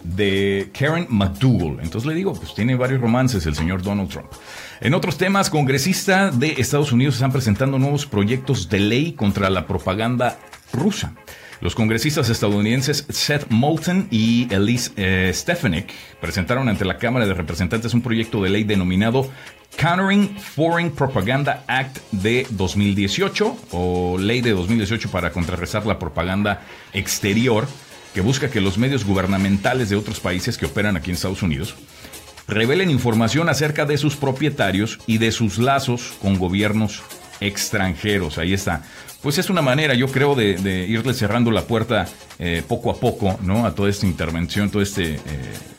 de 0.03 0.69
Karen 0.77 1.07
McDougall. 1.09 1.79
Entonces 1.81 2.05
le 2.07 2.15
digo, 2.15 2.33
pues 2.33 2.53
tiene 2.53 2.75
varios 2.75 3.01
romances 3.01 3.45
el 3.45 3.55
señor 3.55 3.81
Donald 3.81 4.09
Trump. 4.09 4.31
En 4.81 4.93
otros 4.93 5.17
temas, 5.17 5.49
congresistas 5.49 6.37
de 6.37 6.55
Estados 6.57 6.91
Unidos 6.91 7.15
están 7.15 7.31
presentando 7.31 7.79
nuevos 7.79 8.05
proyectos 8.05 8.67
de 8.67 8.79
ley 8.79 9.13
contra 9.13 9.49
la 9.49 9.67
propaganda 9.67 10.37
rusa. 10.73 11.13
Los 11.61 11.75
congresistas 11.75 12.29
estadounidenses 12.29 13.05
Seth 13.07 13.45
Moulton 13.49 14.07
y 14.11 14.53
Elise 14.53 14.91
eh, 14.97 15.31
Stefanik 15.33 15.93
presentaron 16.19 16.67
ante 16.67 16.83
la 16.83 16.97
Cámara 16.97 17.25
de 17.25 17.33
Representantes 17.33 17.93
un 17.93 18.01
proyecto 18.01 18.43
de 18.43 18.49
ley 18.49 18.65
denominado 18.65 19.29
Countering 19.77 20.37
Foreign 20.37 20.91
Propaganda 20.91 21.63
Act 21.67 21.99
de 22.11 22.45
2018 22.49 23.57
o 23.71 24.17
Ley 24.17 24.41
de 24.41 24.51
2018 24.51 25.09
para 25.09 25.31
contrarrestar 25.31 25.85
la 25.85 25.97
propaganda 25.97 26.61
exterior 26.91 27.65
que 28.13 28.21
busca 28.21 28.49
que 28.49 28.61
los 28.61 28.77
medios 28.77 29.05
gubernamentales 29.05 29.89
de 29.89 29.95
otros 29.95 30.19
países 30.19 30.57
que 30.57 30.65
operan 30.65 30.97
aquí 30.97 31.11
en 31.11 31.15
Estados 31.15 31.41
Unidos 31.41 31.75
revelen 32.47 32.91
información 32.91 33.49
acerca 33.49 33.85
de 33.85 33.97
sus 33.97 34.15
propietarios 34.15 34.99
y 35.07 35.17
de 35.17 35.31
sus 35.31 35.57
lazos 35.57 36.13
con 36.21 36.37
gobiernos 36.37 37.03
extranjeros. 37.39 38.37
Ahí 38.37 38.53
está. 38.53 38.83
Pues 39.25 39.39
es 39.39 39.49
una 39.49 39.63
manera, 39.63 39.95
yo 39.95 40.07
creo, 40.07 40.35
de, 40.35 40.85
irle 40.87 41.15
cerrando 41.15 41.49
la 41.49 41.63
puerta 41.63 42.07
eh, 42.37 42.61
poco 42.67 42.91
a 42.91 42.99
poco, 42.99 43.39
¿no? 43.41 43.65
A 43.65 43.73
toda 43.73 43.89
esta 43.89 44.05
intervención, 44.05 44.69
todas 44.69 44.89
este, 44.89 45.15
eh, 45.15 45.19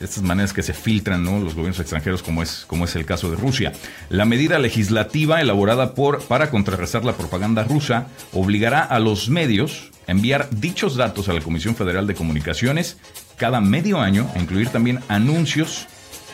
estas 0.01 0.21
maneras 0.21 0.51
que 0.51 0.61
se 0.61 0.73
filtran, 0.73 1.23
¿no? 1.23 1.39
Los 1.39 1.55
gobiernos 1.55 1.79
extranjeros, 1.79 2.21
como 2.21 2.43
es, 2.43 2.65
como 2.67 2.83
es 2.83 2.95
el 2.97 3.05
caso 3.05 3.31
de 3.31 3.37
Rusia. 3.37 3.71
La 4.09 4.25
medida 4.25 4.59
legislativa 4.59 5.39
elaborada 5.39 5.95
por, 5.95 6.21
para 6.23 6.49
contrarrestar 6.49 7.05
la 7.05 7.13
propaganda 7.15 7.63
rusa 7.63 8.07
obligará 8.33 8.81
a 8.81 8.99
los 8.99 9.29
medios 9.29 9.91
a 10.07 10.11
enviar 10.11 10.49
dichos 10.51 10.97
datos 10.97 11.29
a 11.29 11.33
la 11.33 11.39
Comisión 11.39 11.73
Federal 11.73 12.05
de 12.05 12.15
Comunicaciones 12.15 12.97
cada 13.37 13.61
medio 13.61 14.01
año, 14.01 14.29
a 14.35 14.39
incluir 14.39 14.67
también 14.69 14.99
anuncios 15.07 15.87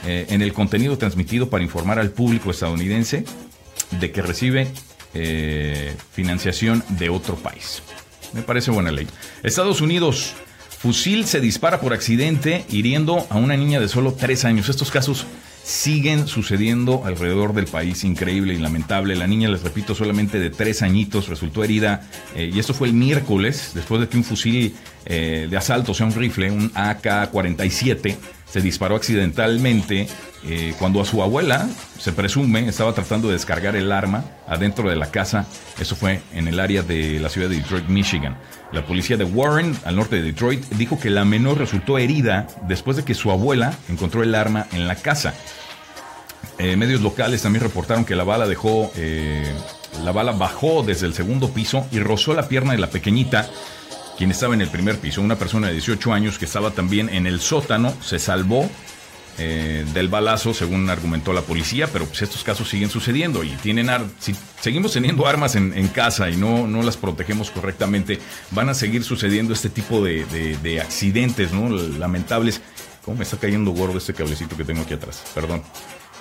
eh, 0.05 0.25
en 0.29 0.41
el 0.41 0.51
contenido 0.51 0.97
transmitido 0.97 1.49
para 1.49 1.63
informar 1.63 1.97
al 1.97 2.11
público 2.11 2.51
estadounidense 2.51 3.23
de 3.99 4.11
que 4.11 4.21
recibe 4.21 4.67
eh, 5.13 5.95
financiación 6.11 6.83
de 6.89 7.09
otro 7.09 7.35
país. 7.35 7.81
Me 8.33 8.41
parece 8.41 8.71
buena 8.71 8.91
ley. 8.91 9.07
Estados 9.43 9.79
Unidos, 9.79 10.33
fusil 10.77 11.25
se 11.25 11.39
dispara 11.39 11.79
por 11.79 11.93
accidente 11.93 12.65
hiriendo 12.69 13.25
a 13.29 13.37
una 13.37 13.55
niña 13.55 13.79
de 13.79 13.87
solo 13.87 14.13
tres 14.13 14.43
años. 14.43 14.67
Estos 14.67 14.91
casos 14.91 15.25
siguen 15.63 16.27
sucediendo 16.27 17.03
alrededor 17.05 17.53
del 17.53 17.67
país, 17.67 18.03
increíble 18.03 18.53
y 18.55 18.57
lamentable. 18.57 19.15
La 19.15 19.27
niña, 19.27 19.47
les 19.47 19.63
repito, 19.63 19.95
solamente 19.95 20.37
de 20.37 20.49
tres 20.49 20.81
añitos 20.81 21.29
resultó 21.29 21.63
herida 21.63 22.09
eh, 22.35 22.51
y 22.53 22.59
esto 22.59 22.73
fue 22.73 22.89
el 22.89 22.93
miércoles, 22.93 23.71
después 23.73 24.01
de 24.01 24.09
que 24.09 24.17
un 24.17 24.25
fusil 24.25 24.75
de 25.05 25.57
asalto, 25.57 25.91
o 25.91 25.95
sea, 25.95 26.05
un 26.05 26.13
rifle, 26.13 26.49
un 26.49 26.71
AK-47, 26.73 28.15
se 28.53 28.61
disparó 28.61 28.95
accidentalmente 28.95 30.07
eh, 30.45 30.75
cuando 30.77 31.01
a 31.01 31.05
su 31.05 31.23
abuela, 31.23 31.67
se 31.97 32.11
presume, 32.11 32.69
estaba 32.69 32.93
tratando 32.93 33.29
de 33.29 33.33
descargar 33.33 33.75
el 33.75 33.91
arma 33.91 34.25
adentro 34.47 34.87
de 34.91 34.95
la 34.95 35.09
casa. 35.09 35.47
Eso 35.79 35.95
fue 35.95 36.21
en 36.35 36.47
el 36.47 36.59
área 36.59 36.83
de 36.83 37.19
la 37.19 37.29
ciudad 37.29 37.49
de 37.49 37.55
Detroit, 37.55 37.87
Michigan. 37.87 38.37
La 38.71 38.85
policía 38.85 39.17
de 39.17 39.23
Warren, 39.23 39.75
al 39.85 39.95
norte 39.95 40.17
de 40.17 40.21
Detroit, 40.21 40.63
dijo 40.73 40.99
que 40.99 41.09
la 41.09 41.25
menor 41.25 41.57
resultó 41.57 41.97
herida 41.97 42.45
después 42.67 42.95
de 42.95 43.03
que 43.03 43.15
su 43.15 43.31
abuela 43.31 43.73
encontró 43.89 44.21
el 44.21 44.35
arma 44.35 44.67
en 44.71 44.87
la 44.87 44.97
casa. 44.97 45.33
Eh, 46.59 46.75
medios 46.75 47.01
locales 47.01 47.41
también 47.41 47.63
reportaron 47.63 48.05
que 48.05 48.15
la 48.15 48.23
bala 48.23 48.45
dejó, 48.45 48.91
eh, 48.95 49.51
la 50.03 50.11
bala 50.11 50.31
bajó 50.31 50.83
desde 50.83 51.07
el 51.07 51.15
segundo 51.15 51.49
piso 51.49 51.87
y 51.91 51.97
rozó 51.97 52.35
la 52.35 52.47
pierna 52.47 52.73
de 52.73 52.77
la 52.77 52.91
pequeñita 52.91 53.49
quien 54.17 54.31
estaba 54.31 54.53
en 54.53 54.61
el 54.61 54.69
primer 54.69 54.99
piso. 54.99 55.21
Una 55.21 55.37
persona 55.37 55.67
de 55.67 55.73
18 55.73 56.13
años 56.13 56.37
que 56.37 56.45
estaba 56.45 56.71
también 56.71 57.09
en 57.09 57.27
el 57.27 57.39
sótano 57.39 57.93
se 58.01 58.19
salvó 58.19 58.69
eh, 59.39 59.83
del 59.93 60.09
balazo, 60.09 60.53
según 60.53 60.89
argumentó 60.89 61.33
la 61.33 61.41
policía, 61.41 61.87
pero 61.91 62.05
pues 62.05 62.21
estos 62.21 62.43
casos 62.43 62.69
siguen 62.69 62.89
sucediendo 62.89 63.43
y 63.43 63.49
tienen 63.49 63.89
si 64.19 64.35
seguimos 64.61 64.93
teniendo 64.93 65.25
armas 65.25 65.55
en, 65.55 65.87
casa 65.87 66.29
y 66.29 66.35
no, 66.35 66.67
no 66.67 66.83
las 66.83 66.97
protegemos 66.97 67.49
correctamente, 67.49 68.19
van 68.51 68.69
a 68.69 68.75
seguir 68.75 69.03
sucediendo 69.03 69.53
este 69.53 69.69
tipo 69.69 70.03
de, 70.03 70.25
de 70.61 70.81
accidentes, 70.81 71.51
¿no? 71.51 71.69
Lamentables. 71.69 72.61
¿Cómo 73.03 73.17
me 73.17 73.23
está 73.23 73.37
cayendo 73.37 73.71
gordo 73.71 73.97
este 73.97 74.13
cablecito 74.13 74.55
que 74.55 74.63
tengo 74.63 74.83
aquí 74.83 74.93
atrás? 74.93 75.23
Perdón. 75.33 75.63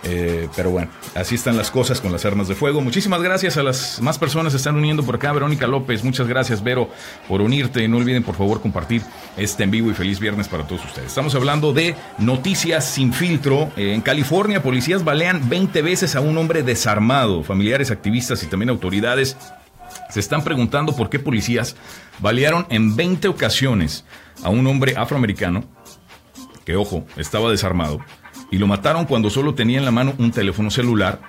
Eh, 0.04 0.48
pero 0.56 0.70
bueno, 0.70 0.90
así 1.14 1.36
están 1.36 1.56
las 1.56 1.70
cosas 1.70 2.00
con 2.00 2.10
las 2.10 2.24
armas 2.24 2.48
de 2.48 2.54
fuego. 2.54 2.80
Muchísimas 2.80 3.22
gracias 3.22 3.56
a 3.56 3.62
las 3.62 4.00
más 4.00 4.18
personas 4.18 4.52
que 4.52 4.56
están 4.56 4.76
uniendo 4.76 5.04
por 5.04 5.16
acá. 5.16 5.32
Verónica 5.32 5.66
López, 5.66 6.02
muchas 6.02 6.26
gracias, 6.26 6.62
Vero, 6.62 6.90
por 7.28 7.40
unirte. 7.40 7.86
No 7.86 7.98
olviden, 7.98 8.22
por 8.22 8.34
favor, 8.34 8.60
compartir 8.60 9.02
este 9.36 9.62
en 9.62 9.70
vivo 9.70 9.90
y 9.90 9.94
feliz 9.94 10.18
viernes 10.18 10.48
para 10.48 10.66
todos 10.66 10.84
ustedes. 10.84 11.08
Estamos 11.08 11.34
hablando 11.34 11.72
de 11.72 11.94
noticias 12.18 12.84
sin 12.84 13.12
filtro. 13.12 13.70
Eh, 13.76 13.94
en 13.94 14.00
California, 14.00 14.62
policías 14.62 15.04
balean 15.04 15.48
20 15.48 15.82
veces 15.82 16.16
a 16.16 16.20
un 16.20 16.36
hombre 16.36 16.62
desarmado. 16.62 17.44
Familiares, 17.44 17.90
activistas 17.90 18.42
y 18.42 18.46
también 18.46 18.70
autoridades 18.70 19.36
se 20.10 20.20
están 20.20 20.42
preguntando 20.42 20.96
por 20.96 21.10
qué 21.10 21.18
policías 21.18 21.76
balearon 22.18 22.66
en 22.70 22.96
20 22.96 23.28
ocasiones 23.28 24.04
a 24.42 24.50
un 24.50 24.66
hombre 24.66 24.94
afroamericano 24.96 25.64
que, 26.64 26.76
ojo, 26.76 27.04
estaba 27.16 27.50
desarmado 27.50 28.00
y 28.52 28.58
lo 28.58 28.68
mataron 28.68 29.06
cuando 29.06 29.30
solo 29.30 29.54
tenía 29.54 29.78
en 29.78 29.84
la 29.84 29.90
mano 29.90 30.14
un 30.18 30.30
teléfono 30.30 30.70
celular, 30.70 31.22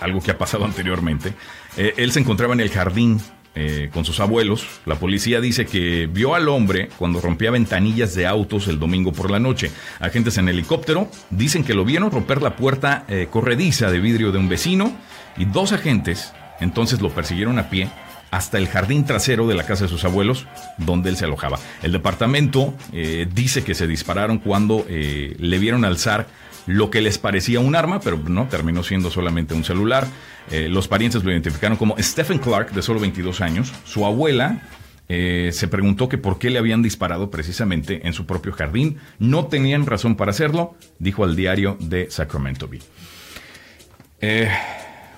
algo 0.00 0.20
que 0.20 0.32
ha 0.32 0.36
pasado 0.36 0.64
anteriormente. 0.66 1.32
Eh, 1.78 1.94
él 1.96 2.12
se 2.12 2.20
encontraba 2.20 2.52
en 2.52 2.60
el 2.60 2.68
jardín 2.68 3.18
eh, 3.54 3.90
con 3.94 4.04
sus 4.04 4.18
abuelos. 4.18 4.66
La 4.84 4.96
policía 4.96 5.40
dice 5.40 5.66
que 5.66 6.08
vio 6.12 6.34
al 6.34 6.48
hombre 6.48 6.88
cuando 6.98 7.20
rompía 7.20 7.52
ventanillas 7.52 8.14
de 8.14 8.26
autos 8.26 8.66
el 8.66 8.80
domingo 8.80 9.12
por 9.12 9.30
la 9.30 9.38
noche. 9.38 9.70
Agentes 10.00 10.36
en 10.36 10.48
helicóptero 10.48 11.08
dicen 11.30 11.62
que 11.62 11.74
lo 11.74 11.84
vieron 11.84 12.10
romper 12.10 12.42
la 12.42 12.56
puerta 12.56 13.04
eh, 13.08 13.28
corrediza 13.30 13.90
de 13.90 14.00
vidrio 14.00 14.32
de 14.32 14.38
un 14.38 14.48
vecino 14.48 14.92
y 15.36 15.44
dos 15.44 15.72
agentes 15.72 16.32
entonces 16.60 17.00
lo 17.00 17.10
persiguieron 17.10 17.58
a 17.58 17.70
pie 17.70 17.90
hasta 18.32 18.56
el 18.56 18.66
jardín 18.66 19.04
trasero 19.04 19.46
de 19.46 19.54
la 19.54 19.64
casa 19.64 19.84
de 19.84 19.90
sus 19.90 20.04
abuelos, 20.04 20.46
donde 20.78 21.10
él 21.10 21.16
se 21.16 21.26
alojaba. 21.26 21.58
El 21.82 21.92
departamento 21.92 22.74
eh, 22.92 23.28
dice 23.32 23.62
que 23.62 23.74
se 23.74 23.86
dispararon 23.86 24.38
cuando 24.38 24.86
eh, 24.88 25.36
le 25.38 25.58
vieron 25.58 25.84
alzar 25.84 26.26
lo 26.66 26.90
que 26.90 27.02
les 27.02 27.18
parecía 27.18 27.60
un 27.60 27.76
arma, 27.76 28.00
pero 28.00 28.16
no, 28.16 28.48
terminó 28.48 28.82
siendo 28.82 29.10
solamente 29.10 29.52
un 29.52 29.64
celular. 29.64 30.06
Eh, 30.50 30.68
los 30.70 30.88
parientes 30.88 31.22
lo 31.22 31.30
identificaron 31.30 31.76
como 31.76 31.94
Stephen 31.98 32.38
Clark, 32.38 32.72
de 32.72 32.80
solo 32.80 33.00
22 33.00 33.42
años. 33.42 33.70
Su 33.84 34.06
abuela 34.06 34.62
se 35.08 35.68
preguntó 35.68 36.08
que 36.08 36.16
por 36.16 36.38
qué 36.38 36.48
le 36.48 36.58
habían 36.58 36.80
disparado 36.80 37.30
precisamente 37.30 38.06
en 38.06 38.14
su 38.14 38.24
propio 38.24 38.52
jardín. 38.52 38.96
No 39.18 39.44
tenían 39.44 39.84
razón 39.84 40.16
para 40.16 40.30
hacerlo, 40.30 40.74
dijo 40.98 41.22
al 41.22 41.36
diario 41.36 41.76
de 41.80 42.10
Sacramento 42.10 42.66
Bee. 42.66 42.80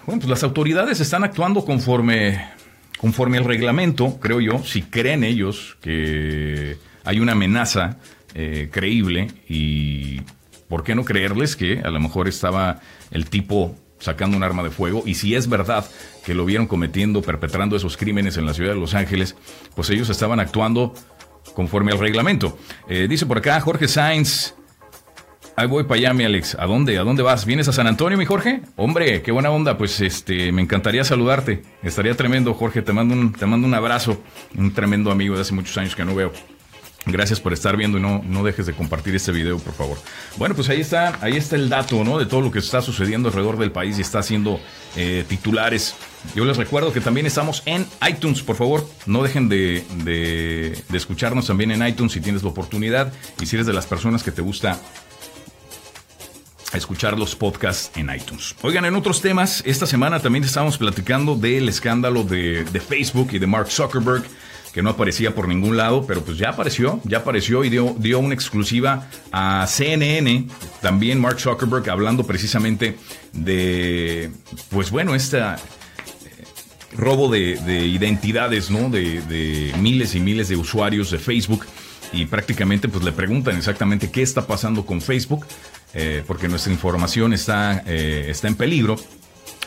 bueno, 0.04 0.21
pues 0.21 0.26
las 0.26 0.42
autoridades 0.42 0.99
están 0.99 1.23
actuando 1.23 1.64
conforme 1.64 2.40
conforme 3.04 3.37
al 3.37 3.44
reglamento, 3.44 4.18
creo 4.18 4.40
yo, 4.40 4.64
si 4.64 4.80
creen 4.80 5.25
ellos 5.25 5.76
que 5.82 6.78
hay 7.04 7.20
una 7.20 7.32
amenaza 7.32 7.99
eh, 8.34 8.70
creíble 8.73 9.26
y 9.46 10.23
por 10.70 10.84
qué 10.84 10.94
no 10.94 11.04
creerles 11.04 11.54
que 11.54 11.80
a 11.80 11.90
lo 11.90 12.00
mejor 12.00 12.28
estaba 12.28 12.80
el 13.11 13.28
tipo 13.28 13.76
sacando 13.99 14.38
un 14.38 14.42
arma 14.42 14.62
de 14.62 14.70
fuego 14.70 15.02
y 15.04 15.16
si 15.16 15.34
es 15.34 15.50
verdad 15.50 15.84
que 16.25 16.32
lo 16.32 16.46
vieron 16.46 16.66
cometiendo, 16.66 17.20
perpetrando 17.20 17.76
esos 17.76 17.99
crímenes 17.99 18.38
en 18.38 18.46
la 18.46 18.54
ciudad 18.54 18.73
de 18.73 18.80
Los 18.80 18.94
Ángeles, 18.94 19.37
pues 19.75 19.90
ellos 19.90 20.08
estaban 20.08 20.40
actuando 20.40 20.94
conforme 21.54 21.92
al 21.92 21.99
reglamento. 21.99 22.56
Eh, 22.88 23.06
dice 23.06 23.26
por 23.26 23.37
acá 23.37 23.61
Jorge 23.61 23.87
Sainz, 23.87 24.54
Ahí 25.56 25.68
voy 25.68 25.84
para 25.84 26.00
allá, 26.00 26.14
mi 26.14 26.25
Alex. 26.25 26.56
¿A 26.58 26.66
dónde? 26.66 26.99
¿A 26.99 27.04
dónde 27.04 27.23
vas? 27.23 27.44
¿Vienes 27.46 27.68
a 27.68 27.73
San 27.73 27.87
Antonio, 27.87 28.18
mi 28.18 28.25
Jorge? 28.25 28.62
Hombre, 28.75 29.23
qué 29.23 29.30
buena 29.30 29.50
onda. 29.50 29.78
Pues 29.78 30.00
este, 30.00 30.50
me 30.50 30.62
encantaría 30.62 31.04
saludarte. 31.04 31.62
Estaría 31.82 32.16
tremendo, 32.16 32.54
Jorge. 32.54 32.82
Te 32.82 32.92
mando 32.92 33.14
un, 33.14 33.32
te 33.32 33.46
mando 33.46 33.68
un 33.68 33.75
abrazo. 33.75 34.20
Un 34.56 34.75
tremendo 34.75 35.12
amigo 35.12 35.37
de 35.37 35.42
hace 35.42 35.54
muchos 35.54 35.76
años 35.78 35.94
que 35.94 36.04
no 36.04 36.14
veo. 36.14 36.32
Gracias 37.06 37.38
por 37.38 37.52
estar 37.52 37.76
viendo 37.76 37.99
y 37.99 38.00
no, 38.00 38.23
no 38.26 38.42
dejes 38.42 38.64
de 38.64 38.73
compartir 38.73 39.14
este 39.14 39.30
video, 39.30 39.58
por 39.58 39.75
favor. 39.75 39.99
Bueno, 40.38 40.54
pues 40.54 40.70
ahí 40.70 40.80
está, 40.80 41.18
ahí 41.20 41.37
está 41.37 41.54
el 41.54 41.68
dato, 41.68 42.02
¿no? 42.02 42.18
De 42.18 42.25
todo 42.25 42.40
lo 42.40 42.50
que 42.50 42.58
está 42.58 42.80
sucediendo 42.80 43.28
alrededor 43.28 43.58
del 43.58 43.70
país 43.70 43.99
y 43.99 44.00
está 44.00 44.20
haciendo 44.20 44.58
eh, 44.96 45.23
titulares. 45.28 45.94
Yo 46.34 46.46
les 46.46 46.56
recuerdo 46.56 46.94
que 46.94 47.02
también 47.02 47.26
estamos 47.26 47.62
en 47.66 47.87
iTunes, 48.08 48.42
por 48.42 48.56
favor. 48.56 48.88
No 49.04 49.23
dejen 49.23 49.50
de, 49.50 49.84
de, 50.02 50.82
de 50.88 50.96
escucharnos 50.96 51.46
también 51.46 51.70
en 51.73 51.87
iTunes 51.87 52.12
si 52.12 52.23
tienes 52.23 52.42
la 52.42 52.49
oportunidad 52.49 53.12
y 53.38 53.44
si 53.44 53.56
eres 53.56 53.66
de 53.66 53.75
las 53.75 53.84
personas 53.84 54.23
que 54.23 54.32
te 54.32 54.40
gusta 54.40 54.80
a 56.75 56.76
escuchar 56.76 57.16
los 57.16 57.37
podcasts 57.37 57.97
en 57.97 58.11
iTunes. 58.14 58.57
Oigan, 58.62 58.85
en 58.85 58.97
otros 58.97 59.23
temas, 59.23 59.62
esta 59.64 59.87
semana 59.87 60.21
también 60.21 60.45
estamos 60.45 60.76
platicando 60.76 61.37
del 61.37 61.69
escándalo 61.69 62.25
de, 62.25 62.64
Facebook 62.87 63.28
y 63.33 63.38
de 63.38 63.47
Mark 63.47 63.71
Zuckerberg, 63.71 64.25
que 64.73 64.83
no 64.83 64.90
aparecía 64.90 65.35
por 65.37 65.47
ningún 65.47 65.76
lado, 65.76 66.04
pero 66.04 66.25
pues 66.25 66.37
ya 66.37 66.50
apareció, 66.50 67.00
ya 67.04 67.19
apareció 67.19 67.64
y 67.64 67.71
dio, 67.71 67.95
dio 67.97 68.19
una 68.19 68.35
exclusiva 68.35 69.09
a 69.31 69.64
CNN, 69.69 70.49
también 70.83 71.21
Mark 71.21 71.38
Zuckerberg, 71.40 71.88
hablando 71.88 72.26
precisamente 72.26 72.97
de, 73.33 74.33
pues 74.71 74.90
bueno, 74.90 75.14
este 75.14 75.40
robo 76.97 77.28
de, 77.28 77.87
identidades, 77.87 78.71
¿no? 78.71 78.90
De, 78.90 79.21
de 79.23 79.73
miles 79.78 80.16
y 80.16 80.21
miles 80.21 80.49
de 80.49 80.57
usuarios 80.57 81.12
de 81.12 81.19
Facebook 81.19 81.66
y 82.14 82.26
prácticamente 82.26 82.88
pues 82.88 83.04
le 83.04 83.12
preguntan 83.12 83.57
exactamente 83.57 84.11
qué 84.11 84.23
está 84.23 84.47
pasando 84.47 84.87
con 84.87 85.00
Facebook. 85.00 85.47
Eh, 85.95 86.25
porque 86.27 86.49
nuestra 86.49 86.73
información 86.73 87.33
está, 87.33 87.83
eh, 87.87 88.27
está 88.29 88.49
en 88.49 88.57
peligro. 88.57 88.97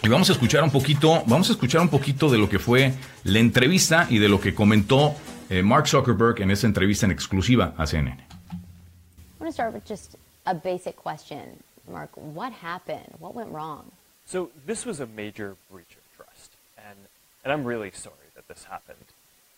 Y 0.03 0.09
vamos 0.09 0.29
a 0.29 0.33
escuchar 0.33 0.61
un 0.63 0.71
poquito, 0.71 1.23
vamos 1.25 1.49
a 1.49 1.53
escuchar 1.53 1.81
un 1.81 1.89
poquito 1.89 2.29
de 2.29 2.37
lo 2.37 2.49
que 2.49 2.59
fue 2.59 2.93
la 3.23 3.39
entrevista 3.39 4.07
y 4.09 4.19
de 4.19 4.27
lo 4.27 4.39
que 4.39 4.53
comentó 4.53 5.15
eh, 5.49 5.63
Mark 5.63 5.87
Zuckerberg 5.87 6.41
en 6.41 6.51
esa 6.51 6.67
entrevista 6.67 7.05
en 7.05 7.11
exclusiva 7.11 7.73
a 7.77 7.87
CNN. 7.87 8.19
I 8.19 9.43
want 9.43 9.49
to 9.49 9.51
start 9.53 9.73
with 9.73 9.85
just 9.87 10.17
a 10.45 10.53
basic 10.53 10.95
question, 10.97 11.63
Mark. 11.89 12.09
What 12.15 12.51
happened? 12.61 13.07
What 13.19 13.33
went 13.33 13.49
wrong? 13.51 13.91
So 14.25 14.49
this 14.65 14.85
was 14.85 14.99
a 14.99 15.07
major 15.07 15.55
breach 15.71 15.95
of 15.95 16.03
trust, 16.17 16.51
and 16.77 16.97
and 17.43 17.53
I'm 17.53 17.65
really 17.65 17.91
sorry 17.91 18.27
that 18.35 18.47
this 18.49 18.65
happened. 18.65 19.05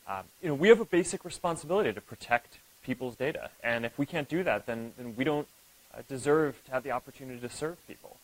Um, 0.08 0.26
you 0.44 0.50
know, 0.50 0.56
we 0.56 0.70
have 0.70 0.80
a 0.80 0.86
basic 0.86 1.26
responsibility 1.26 1.92
to 1.92 2.02
protect 2.02 2.60
people's 2.84 3.16
data, 3.16 3.50
and 3.64 3.84
if 3.84 3.98
we 3.98 4.06
can't 4.06 4.30
do 4.30 4.44
that, 4.44 4.68
then 4.68 4.94
then 4.98 5.16
we 5.18 5.24
don't 5.24 5.48
uh, 5.96 6.02
deserve 6.08 6.64
to 6.66 6.72
have 6.72 6.84
the 6.84 6.92
opportunity 6.92 7.40
to 7.40 7.50
serve 7.50 7.78
people. 7.88 8.18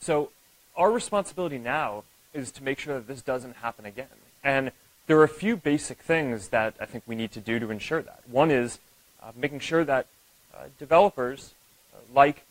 So 0.00 0.30
our 0.76 0.90
responsibility 0.90 1.58
now 1.58 2.04
is 2.34 2.50
to 2.52 2.62
make 2.62 2.78
sure 2.78 2.94
that 2.94 3.06
this 3.06 3.22
doesn't 3.22 3.56
happen 3.56 3.84
again. 3.84 4.06
And 4.42 4.72
there 5.06 5.18
are 5.18 5.24
a 5.24 5.28
few 5.28 5.56
basic 5.56 5.98
things 5.98 6.48
that 6.48 6.74
I 6.80 6.86
think 6.86 7.04
we 7.06 7.14
need 7.14 7.32
to 7.32 7.40
do 7.40 7.58
to 7.58 7.70
ensure 7.70 8.02
that. 8.02 8.20
One 8.28 8.50
is 8.50 8.78
uh, 9.22 9.32
making 9.36 9.60
sure 9.60 9.84
that 9.84 10.06
uh, 10.54 10.64
developers 10.78 11.54
uh, 11.94 11.98
like 12.14 12.44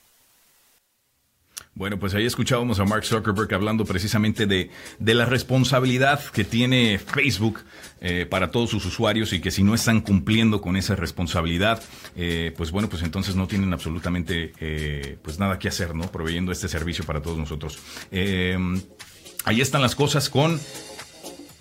Bueno, 1.73 1.97
pues 1.97 2.13
ahí 2.13 2.25
escuchábamos 2.25 2.79
a 2.79 2.85
Mark 2.85 3.05
Zuckerberg 3.05 3.53
hablando 3.53 3.85
precisamente 3.85 4.45
de, 4.45 4.69
de 4.99 5.13
la 5.13 5.25
responsabilidad 5.25 6.21
que 6.25 6.43
tiene 6.43 6.99
Facebook 6.99 7.61
eh, 8.01 8.25
para 8.29 8.51
todos 8.51 8.69
sus 8.69 8.85
usuarios 8.85 9.31
y 9.31 9.39
que 9.39 9.51
si 9.51 9.63
no 9.63 9.73
están 9.73 10.01
cumpliendo 10.01 10.59
con 10.59 10.75
esa 10.75 10.97
responsabilidad, 10.97 11.81
eh, 12.17 12.53
pues 12.57 12.71
bueno, 12.71 12.89
pues 12.89 13.03
entonces 13.03 13.37
no 13.37 13.47
tienen 13.47 13.71
absolutamente 13.71 14.51
eh, 14.59 15.17
pues 15.21 15.39
nada 15.39 15.59
que 15.59 15.69
hacer, 15.69 15.95
¿no? 15.95 16.11
Proveyendo 16.11 16.51
este 16.51 16.67
servicio 16.67 17.05
para 17.05 17.21
todos 17.21 17.37
nosotros. 17.37 17.79
ahí 18.11 19.61
están 19.61 19.81
las 19.81 19.95
cosas 19.95 20.29
con, 20.29 20.59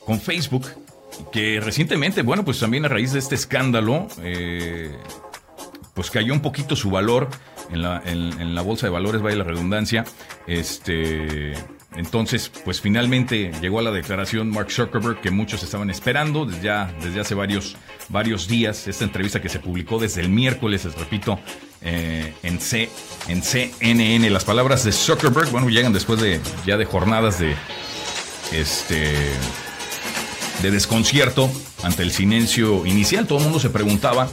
con 0.05 0.21
Facebook, 0.21 0.67
que 1.31 1.61
recientemente, 1.61 2.23
bueno, 2.23 2.45
pues 2.45 2.59
también 2.59 2.85
a 2.85 2.88
raíz 2.88 3.12
de 3.12 3.21
este 3.21 3.37
escándalo, 3.37 4.09
pues 5.95 6.11
cayó 6.11 6.33
un 6.33 6.40
poquito 6.40 6.75
su 6.75 6.90
valor 6.90 7.29
en 7.72 7.82
la, 7.82 8.02
en, 8.04 8.54
la 8.54 8.62
bolsa 8.62 8.86
de 8.86 8.90
valores, 8.90 9.22
vaya 9.22 9.36
la 9.36 9.44
redundancia. 9.44 10.04
Este, 10.46 11.54
entonces, 11.96 12.50
pues 12.64 12.80
finalmente 12.80 13.52
llegó 13.60 13.80
a 13.80 13.82
la 13.82 13.90
declaración 13.90 14.50
Mark 14.50 14.70
Zuckerberg 14.70 15.20
que 15.20 15.30
muchos 15.30 15.62
estaban 15.62 15.90
esperando 15.90 16.46
desde, 16.46 16.62
ya, 16.62 16.94
desde 17.02 17.20
hace 17.20 17.34
varios, 17.34 17.76
varios 18.08 18.48
días. 18.48 18.86
Esta 18.86 19.04
entrevista 19.04 19.40
que 19.40 19.48
se 19.48 19.58
publicó 19.58 19.98
desde 19.98 20.20
el 20.20 20.28
miércoles, 20.28 20.84
les 20.84 20.94
repito, 20.94 21.38
eh, 21.82 22.34
en, 22.42 22.60
C, 22.60 22.90
en 23.28 23.42
CNN. 23.42 24.28
Las 24.30 24.44
palabras 24.44 24.84
de 24.84 24.92
Zuckerberg, 24.92 25.50
bueno, 25.50 25.68
llegan 25.68 25.92
después 25.92 26.20
de 26.20 26.40
ya 26.66 26.76
de 26.76 26.84
jornadas 26.84 27.38
de, 27.38 27.54
este, 28.52 29.14
de 30.62 30.70
desconcierto 30.70 31.50
ante 31.82 32.02
el 32.02 32.12
silencio 32.12 32.86
inicial. 32.86 33.26
Todo 33.26 33.38
el 33.38 33.44
mundo 33.44 33.58
se 33.58 33.70
preguntaba 33.70 34.28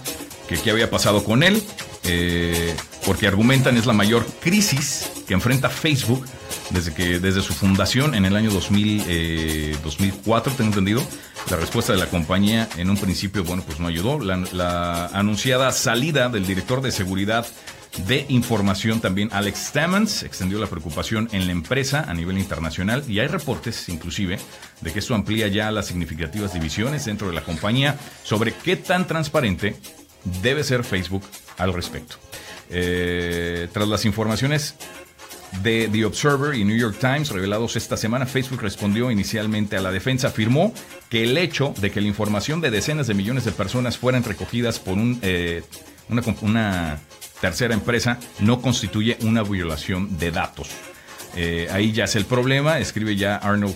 que 0.47 0.57
qué 0.57 0.71
había 0.71 0.89
pasado 0.89 1.23
con 1.23 1.43
él. 1.43 1.63
Eh, 2.03 2.75
porque 3.07 3.25
argumentan 3.25 3.77
es 3.77 3.85
la 3.85 3.93
mayor 3.93 4.25
crisis 4.41 5.09
que 5.25 5.33
enfrenta 5.33 5.69
Facebook 5.69 6.25
desde 6.71 6.93
que 6.93 7.19
desde 7.19 7.41
su 7.41 7.53
fundación 7.53 8.13
en 8.13 8.25
el 8.25 8.35
año 8.35 8.51
2000, 8.51 9.79
2004, 9.81 10.51
tengo 10.51 10.71
entendido. 10.71 11.01
La 11.49 11.55
respuesta 11.55 11.93
de 11.93 11.99
la 11.99 12.07
compañía 12.07 12.67
en 12.75 12.89
un 12.89 12.97
principio, 12.97 13.45
bueno, 13.45 13.63
pues 13.65 13.79
no 13.79 13.87
ayudó. 13.87 14.19
La, 14.19 14.35
la 14.51 15.05
anunciada 15.07 15.71
salida 15.71 16.27
del 16.27 16.45
director 16.45 16.81
de 16.81 16.91
seguridad 16.91 17.47
de 18.09 18.25
información 18.27 18.99
también 18.99 19.29
Alex 19.31 19.67
Stammons 19.67 20.23
extendió 20.23 20.59
la 20.59 20.67
preocupación 20.67 21.29
en 21.31 21.45
la 21.45 21.53
empresa 21.53 22.05
a 22.09 22.13
nivel 22.13 22.37
internacional 22.37 23.05
y 23.07 23.19
hay 23.19 23.27
reportes 23.27 23.87
inclusive 23.87 24.37
de 24.81 24.91
que 24.91 24.99
esto 24.99 25.15
amplía 25.15 25.47
ya 25.47 25.71
las 25.71 25.87
significativas 25.87 26.53
divisiones 26.53 27.05
dentro 27.05 27.29
de 27.29 27.33
la 27.33 27.41
compañía 27.41 27.97
sobre 28.23 28.53
qué 28.53 28.75
tan 28.75 29.07
transparente 29.07 29.77
debe 30.43 30.65
ser 30.65 30.83
Facebook 30.83 31.23
al 31.57 31.73
respecto. 31.73 32.26
Eh, 32.69 33.67
tras 33.71 33.87
las 33.87 34.05
informaciones 34.05 34.75
de 35.63 35.89
The 35.91 36.05
Observer 36.05 36.55
y 36.55 36.63
New 36.63 36.77
York 36.77 36.97
Times 36.99 37.29
revelados 37.29 37.75
esta 37.75 37.97
semana, 37.97 38.25
Facebook 38.25 38.61
respondió 38.61 39.09
inicialmente 39.11 39.77
a 39.77 39.81
la 39.81 39.91
defensa. 39.91 40.27
Afirmó 40.27 40.73
que 41.09 41.23
el 41.23 41.37
hecho 41.37 41.73
de 41.79 41.91
que 41.91 42.01
la 42.01 42.07
información 42.07 42.61
de 42.61 42.71
decenas 42.71 43.07
de 43.07 43.13
millones 43.13 43.45
de 43.45 43.51
personas 43.51 43.97
fueran 43.97 44.23
recogidas 44.23 44.79
por 44.79 44.95
un, 44.95 45.19
eh, 45.21 45.63
una, 46.41 46.99
tercera 47.41 47.73
empresa 47.73 48.19
no 48.39 48.61
constituye 48.61 49.17
una 49.21 49.43
violación 49.43 50.17
de 50.17 50.31
datos. 50.31 50.69
Eh, 51.35 51.67
ahí 51.71 51.91
ya 51.91 52.05
es 52.05 52.15
el 52.15 52.25
problema, 52.25 52.79
escribe 52.79 53.15
ya 53.15 53.35
Arnold, 53.37 53.75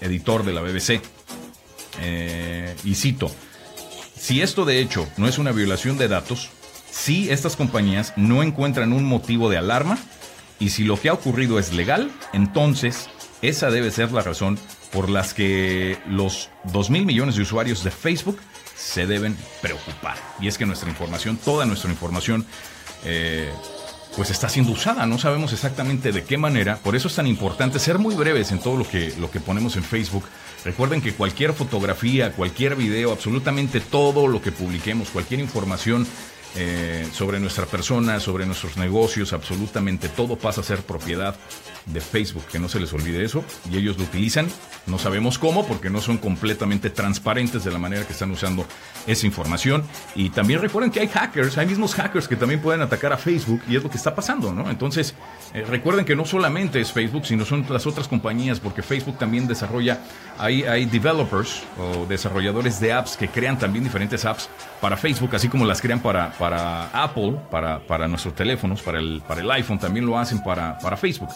editor 0.00 0.44
de 0.44 0.52
la 0.52 0.60
BBC. 0.60 1.00
Eh, 2.02 2.74
y 2.84 2.94
cito, 2.94 3.30
si 4.18 4.42
esto 4.42 4.64
de 4.64 4.80
hecho 4.80 5.08
no 5.16 5.28
es 5.28 5.38
una 5.38 5.52
violación 5.52 5.98
de 5.98 6.08
datos, 6.08 6.50
si 7.00 7.30
estas 7.30 7.56
compañías 7.56 8.12
no 8.16 8.42
encuentran 8.42 8.92
un 8.92 9.04
motivo 9.04 9.48
de 9.48 9.56
alarma, 9.56 9.98
y 10.58 10.68
si 10.68 10.84
lo 10.84 11.00
que 11.00 11.08
ha 11.08 11.14
ocurrido 11.14 11.58
es 11.58 11.72
legal, 11.72 12.12
entonces 12.34 13.08
esa 13.40 13.70
debe 13.70 13.90
ser 13.90 14.12
la 14.12 14.20
razón 14.20 14.58
por 14.92 15.08
las 15.08 15.32
que 15.32 15.98
los 16.06 16.50
2 16.64 16.90
mil 16.90 17.06
millones 17.06 17.36
de 17.36 17.42
usuarios 17.42 17.82
de 17.84 17.90
Facebook 17.90 18.38
se 18.76 19.06
deben 19.06 19.36
preocupar. 19.62 20.16
Y 20.40 20.48
es 20.48 20.58
que 20.58 20.66
nuestra 20.66 20.90
información, 20.90 21.38
toda 21.42 21.64
nuestra 21.64 21.90
información, 21.90 22.44
eh, 23.04 23.50
pues 24.14 24.28
está 24.30 24.50
siendo 24.50 24.72
usada. 24.72 25.06
No 25.06 25.16
sabemos 25.16 25.54
exactamente 25.54 26.12
de 26.12 26.24
qué 26.24 26.36
manera. 26.36 26.76
Por 26.76 26.96
eso 26.96 27.08
es 27.08 27.14
tan 27.14 27.26
importante 27.26 27.78
ser 27.78 27.98
muy 27.98 28.14
breves 28.14 28.52
en 28.52 28.58
todo 28.58 28.76
lo 28.76 28.86
que, 28.86 29.14
lo 29.18 29.30
que 29.30 29.40
ponemos 29.40 29.76
en 29.76 29.84
Facebook. 29.84 30.24
Recuerden 30.64 31.00
que 31.00 31.14
cualquier 31.14 31.54
fotografía, 31.54 32.32
cualquier 32.32 32.76
video, 32.76 33.12
absolutamente 33.12 33.80
todo 33.80 34.26
lo 34.26 34.42
que 34.42 34.52
publiquemos, 34.52 35.08
cualquier 35.08 35.40
información 35.40 36.06
eh, 36.56 37.08
sobre 37.12 37.38
nuestra 37.38 37.66
persona, 37.66 38.18
sobre 38.18 38.44
nuestros 38.46 38.76
negocios, 38.76 39.32
absolutamente 39.32 40.08
todo 40.08 40.36
pasa 40.36 40.60
a 40.60 40.64
ser 40.64 40.78
propiedad 40.78 41.36
de 41.86 42.00
Facebook, 42.00 42.44
que 42.50 42.58
no 42.58 42.68
se 42.68 42.80
les 42.80 42.92
olvide 42.92 43.24
eso, 43.24 43.44
y 43.70 43.76
ellos 43.76 43.96
lo 43.98 44.04
utilizan, 44.04 44.48
no 44.86 44.98
sabemos 44.98 45.38
cómo, 45.38 45.66
porque 45.66 45.90
no 45.90 46.00
son 46.00 46.18
completamente 46.18 46.90
transparentes 46.90 47.64
de 47.64 47.70
la 47.70 47.78
manera 47.78 48.04
que 48.04 48.12
están 48.12 48.30
usando 48.30 48.66
esa 49.06 49.26
información, 49.26 49.84
y 50.14 50.30
también 50.30 50.60
recuerden 50.60 50.90
que 50.90 51.00
hay 51.00 51.08
hackers, 51.08 51.56
hay 51.58 51.66
mismos 51.66 51.94
hackers 51.94 52.28
que 52.28 52.36
también 52.36 52.60
pueden 52.60 52.82
atacar 52.82 53.12
a 53.12 53.16
Facebook, 53.16 53.62
y 53.68 53.76
es 53.76 53.82
lo 53.82 53.90
que 53.90 53.96
está 53.96 54.14
pasando, 54.14 54.52
¿no? 54.52 54.70
Entonces, 54.70 55.14
eh, 55.54 55.64
recuerden 55.66 56.04
que 56.04 56.14
no 56.14 56.24
solamente 56.24 56.80
es 56.80 56.92
Facebook, 56.92 57.26
sino 57.26 57.44
son 57.44 57.64
las 57.68 57.86
otras 57.86 58.08
compañías, 58.08 58.60
porque 58.60 58.82
Facebook 58.82 59.18
también 59.18 59.46
desarrolla, 59.46 60.00
hay, 60.38 60.64
hay 60.64 60.84
developers 60.84 61.62
o 61.78 62.06
desarrolladores 62.06 62.80
de 62.80 62.92
apps 62.92 63.16
que 63.16 63.28
crean 63.28 63.58
también 63.58 63.84
diferentes 63.84 64.24
apps 64.24 64.48
para 64.80 64.96
Facebook, 64.96 65.34
así 65.34 65.48
como 65.48 65.64
las 65.64 65.80
crean 65.80 66.00
para, 66.00 66.32
para 66.40 66.86
Apple, 66.86 67.36
para, 67.50 67.86
para 67.86 68.08
nuestros 68.08 68.34
teléfonos, 68.34 68.80
para 68.80 68.98
el, 68.98 69.22
para 69.28 69.42
el 69.42 69.50
iPhone, 69.50 69.78
también 69.78 70.06
lo 70.06 70.18
hacen 70.18 70.42
para, 70.42 70.78
para 70.78 70.96
Facebook. 70.96 71.28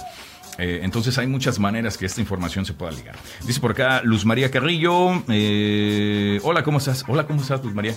Eh, 0.57 0.81
entonces 0.83 1.19
hay 1.19 1.27
muchas 1.27 1.59
maneras 1.59 1.99
que 1.99 2.07
esta 2.07 2.23
información 2.23 2.65
se 2.65 2.73
pueda 2.73 2.91
ligar. 2.91 3.15
Dice 3.47 3.61
por 3.61 3.73
acá 3.73 4.01
Luz 4.03 4.25
María 4.25 4.51
Carrillo. 4.51 5.23
Eh, 5.29 6.41
hola, 6.43 6.63
¿cómo 6.63 6.79
estás? 6.79 7.05
Hola, 7.07 7.27
¿cómo 7.27 7.43
estás, 7.43 7.63
Luz 7.63 7.75
María? 7.75 7.95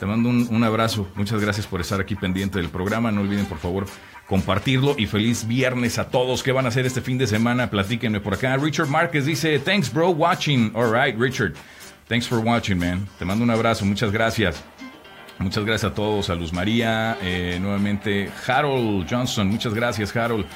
Te 0.00 0.06
mando 0.06 0.30
un, 0.30 0.48
un, 0.50 0.64
abrazo. 0.64 1.06
Muchas 1.14 1.40
gracias 1.42 1.66
por 1.66 1.82
estar 1.82 2.00
aquí 2.00 2.14
pendiente 2.14 2.58
del 2.58 2.70
programa. 2.70 3.12
No 3.12 3.20
olviden, 3.20 3.44
por 3.44 3.58
favor, 3.58 3.86
compartirlo. 4.26 4.94
Y 4.96 5.06
feliz 5.06 5.46
viernes 5.46 5.98
a 5.98 6.08
todos. 6.08 6.42
¿Qué 6.42 6.52
van 6.52 6.64
a 6.64 6.68
hacer 6.68 6.86
este 6.86 7.02
fin 7.02 7.18
de 7.18 7.26
semana? 7.26 7.68
Platíquenme 7.68 8.20
por 8.20 8.34
acá. 8.34 8.56
Richard 8.56 8.88
Márquez 8.88 9.26
dice, 9.26 9.58
thanks, 9.58 9.92
bro, 9.92 10.10
watching. 10.10 10.72
All 10.74 10.90
right, 10.90 11.18
Richard. 11.18 11.54
Thanks 12.08 12.26
for 12.26 12.38
watching, 12.38 12.78
man. 12.78 13.06
Te 13.18 13.26
mando 13.26 13.44
un 13.44 13.50
abrazo. 13.50 13.84
Muchas 13.84 14.10
gracias. 14.10 14.62
Muchas 15.38 15.64
gracias 15.64 15.92
a 15.92 15.94
todos. 15.94 16.30
A 16.30 16.34
Luz 16.34 16.52
María. 16.52 17.18
Eh, 17.22 17.58
nuevamente, 17.60 18.30
Harold 18.46 19.06
Johnson. 19.08 19.48
Muchas 19.48 19.74
gracias, 19.74 20.14
Harold. 20.16 20.46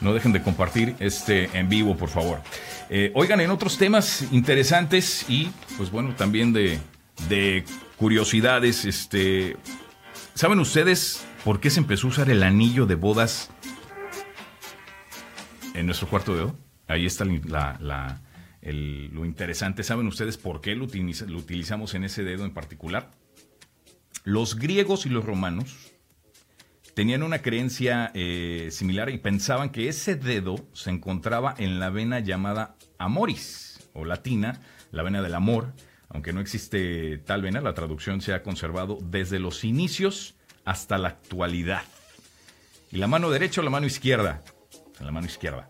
No 0.00 0.12
dejen 0.12 0.32
de 0.32 0.42
compartir 0.42 0.96
este 0.98 1.48
en 1.56 1.68
vivo, 1.68 1.96
por 1.96 2.08
favor. 2.08 2.42
Eh, 2.90 3.12
oigan, 3.14 3.40
en 3.40 3.50
otros 3.50 3.78
temas 3.78 4.26
interesantes 4.32 5.24
y, 5.28 5.50
pues 5.76 5.90
bueno, 5.90 6.14
también 6.14 6.52
de, 6.52 6.78
de 7.28 7.64
curiosidades, 7.96 8.84
este, 8.84 9.56
¿saben 10.34 10.58
ustedes 10.58 11.24
por 11.44 11.60
qué 11.60 11.70
se 11.70 11.80
empezó 11.80 12.08
a 12.08 12.10
usar 12.10 12.30
el 12.30 12.42
anillo 12.42 12.86
de 12.86 12.96
bodas 12.96 13.50
en 15.74 15.86
nuestro 15.86 16.08
cuarto 16.08 16.34
dedo? 16.34 16.56
Ahí 16.86 17.06
está 17.06 17.24
la, 17.24 18.20
lo 18.60 19.24
interesante. 19.24 19.82
¿Saben 19.84 20.06
ustedes 20.06 20.36
por 20.36 20.60
qué 20.60 20.74
lo 20.74 20.84
utilizamos 20.84 21.94
en 21.94 22.04
ese 22.04 22.24
dedo 22.24 22.44
en 22.44 22.52
particular? 22.52 23.10
Los 24.24 24.56
griegos 24.56 25.04
y 25.04 25.10
los 25.10 25.22
romanos 25.22 25.92
tenían 26.94 27.22
una 27.22 27.42
creencia 27.42 28.10
eh, 28.14 28.68
similar 28.70 29.10
y 29.10 29.18
pensaban 29.18 29.68
que 29.68 29.88
ese 29.88 30.14
dedo 30.16 30.56
se 30.72 30.88
encontraba 30.88 31.54
en 31.58 31.78
la 31.78 31.90
vena 31.90 32.20
llamada 32.20 32.76
amoris 32.96 33.86
o 33.92 34.06
latina, 34.06 34.62
la 34.92 35.02
vena 35.02 35.20
del 35.20 35.34
amor. 35.34 35.74
Aunque 36.08 36.32
no 36.32 36.40
existe 36.40 37.18
tal 37.18 37.42
vena, 37.42 37.60
la 37.60 37.74
traducción 37.74 38.22
se 38.22 38.32
ha 38.32 38.42
conservado 38.42 38.96
desde 39.02 39.38
los 39.38 39.62
inicios 39.62 40.36
hasta 40.64 40.96
la 40.96 41.08
actualidad. 41.08 41.82
¿Y 42.90 42.96
la 42.96 43.08
mano 43.08 43.30
derecha 43.30 43.60
o 43.60 43.64
la 43.64 43.70
mano 43.70 43.86
izquierda? 43.86 44.42
La 45.00 45.10
mano 45.10 45.26
izquierda. 45.26 45.68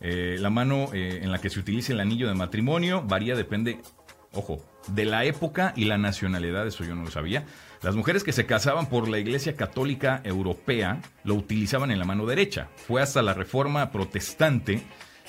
Eh, 0.00 0.36
la 0.38 0.50
mano 0.50 0.90
eh, 0.92 1.20
en 1.22 1.32
la 1.32 1.40
que 1.40 1.50
se 1.50 1.58
utiliza 1.58 1.92
el 1.92 1.98
anillo 1.98 2.28
de 2.28 2.34
matrimonio 2.34 3.02
varía, 3.02 3.34
depende, 3.34 3.80
ojo, 4.32 4.64
de 4.86 5.06
la 5.06 5.24
época 5.24 5.72
y 5.74 5.86
la 5.86 5.98
nacionalidad, 5.98 6.66
eso 6.66 6.84
yo 6.84 6.94
no 6.94 7.02
lo 7.02 7.10
sabía. 7.10 7.46
Las 7.82 7.96
mujeres 7.96 8.24
que 8.24 8.32
se 8.32 8.44
casaban 8.44 8.90
por 8.90 9.08
la 9.08 9.18
Iglesia 9.18 9.56
Católica 9.56 10.20
Europea 10.24 11.00
lo 11.24 11.34
utilizaban 11.34 11.90
en 11.90 11.98
la 11.98 12.04
mano 12.04 12.26
derecha. 12.26 12.68
Fue 12.76 13.00
hasta 13.00 13.22
la 13.22 13.32
Reforma 13.32 13.90
Protestante 13.90 14.82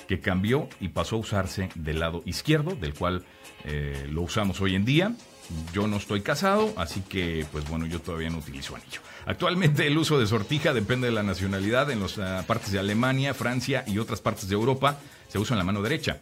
que 0.06 0.20
cambió 0.20 0.68
y 0.82 0.90
pasó 0.90 1.16
a 1.16 1.20
usarse 1.20 1.70
del 1.76 2.00
lado 2.00 2.22
izquierdo, 2.26 2.76
del 2.76 2.94
cual 2.94 3.24
eh, 3.64 4.06
lo 4.12 4.24
usamos 4.24 4.60
hoy 4.60 4.76
en 4.76 4.84
día. 4.84 5.14
Yo 5.72 5.88
no 5.88 5.96
estoy 5.96 6.22
casado, 6.22 6.74
así 6.76 7.00
que, 7.02 7.46
pues 7.54 7.70
bueno, 7.70 7.86
yo 7.86 8.02
todavía 8.02 8.30
no 8.30 8.40
utilizo 8.40 8.76
anillo. 8.76 9.00
Actualmente 9.26 9.88
el 9.88 9.98
uso 9.98 10.20
de 10.20 10.28
sortija 10.28 10.74
depende 10.74 11.08
de 11.08 11.14
la 11.14 11.24
nacionalidad. 11.24 11.90
En 11.90 12.02
las 12.02 12.18
uh, 12.18 12.44
partes 12.46 12.74
de 12.74 12.80
Alemania, 12.80 13.34
Francia 13.34 13.86
y 13.88 13.98
otras 13.98 14.20
partes 14.20 14.50
de 14.50 14.56
Europa 14.56 15.00
se 15.30 15.40
usa 15.40 15.54
en 15.54 15.60
la 15.60 15.64
mano 15.64 15.82
derecha. 15.82 16.20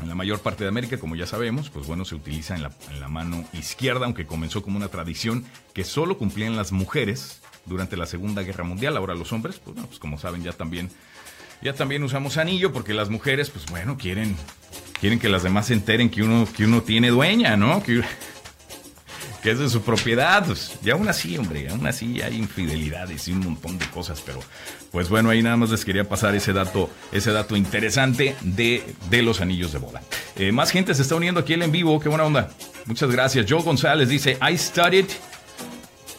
En 0.00 0.08
la 0.08 0.14
mayor 0.14 0.40
parte 0.40 0.64
de 0.64 0.68
América, 0.68 0.98
como 0.98 1.16
ya 1.16 1.26
sabemos, 1.26 1.70
pues 1.70 1.86
bueno, 1.86 2.04
se 2.04 2.14
utiliza 2.14 2.56
en 2.56 2.62
la, 2.62 3.08
mano 3.08 3.44
izquierda, 3.52 4.06
aunque 4.06 4.26
comenzó 4.26 4.62
como 4.62 4.76
una 4.76 4.88
tradición 4.88 5.44
que 5.74 5.84
solo 5.84 6.16
cumplían 6.16 6.56
las 6.56 6.72
mujeres 6.72 7.40
durante 7.66 7.96
la 7.96 8.06
Segunda 8.06 8.42
Guerra 8.42 8.64
Mundial. 8.64 8.96
Ahora 8.96 9.14
los 9.14 9.32
hombres, 9.32 9.60
pues, 9.62 9.74
bueno, 9.74 9.88
pues 9.88 9.98
como 9.98 10.18
saben, 10.18 10.42
ya 10.42 10.52
también, 10.52 10.90
ya 11.62 11.74
también 11.74 12.02
usamos 12.02 12.36
anillo, 12.36 12.72
porque 12.72 12.94
las 12.94 13.10
mujeres, 13.10 13.50
pues 13.50 13.66
bueno, 13.66 13.98
quieren, 13.98 14.36
quieren 15.00 15.18
que 15.18 15.28
las 15.28 15.42
demás 15.42 15.66
se 15.66 15.74
enteren 15.74 16.08
que 16.08 16.22
uno, 16.22 16.48
que 16.56 16.64
uno 16.64 16.82
tiene 16.82 17.10
dueña, 17.10 17.56
¿no? 17.56 17.82
Que, 17.82 18.02
que 19.42 19.50
es 19.50 19.58
de 19.58 19.68
su 19.68 19.82
propiedad. 19.82 20.44
Pues, 20.44 20.78
y 20.84 20.90
aún 20.90 21.08
así, 21.08 21.36
hombre, 21.36 21.68
aún 21.68 21.86
así 21.86 22.20
hay 22.22 22.36
infidelidades 22.36 23.28
y 23.28 23.32
un 23.32 23.40
montón 23.40 23.78
de 23.78 23.86
cosas, 23.86 24.22
pero 24.24 24.40
pues 24.90 25.08
bueno, 25.08 25.30
ahí 25.30 25.42
nada 25.42 25.56
más 25.56 25.70
les 25.70 25.84
quería 25.84 26.08
pasar 26.08 26.34
ese 26.34 26.52
dato, 26.52 26.90
ese 27.12 27.32
dato 27.32 27.56
interesante 27.56 28.36
de, 28.42 28.82
de 29.08 29.22
los 29.22 29.40
anillos 29.40 29.72
de 29.72 29.78
boda. 29.78 30.02
Eh, 30.36 30.52
más 30.52 30.70
gente 30.70 30.94
se 30.94 31.02
está 31.02 31.14
uniendo 31.14 31.40
aquí 31.40 31.54
en 31.54 31.70
vivo, 31.70 32.00
qué 32.00 32.08
buena 32.08 32.24
onda. 32.24 32.50
Muchas 32.86 33.10
gracias. 33.10 33.46
Joe 33.48 33.62
González 33.62 34.08
dice, 34.08 34.38
I 34.42 34.56
studied, 34.56 35.06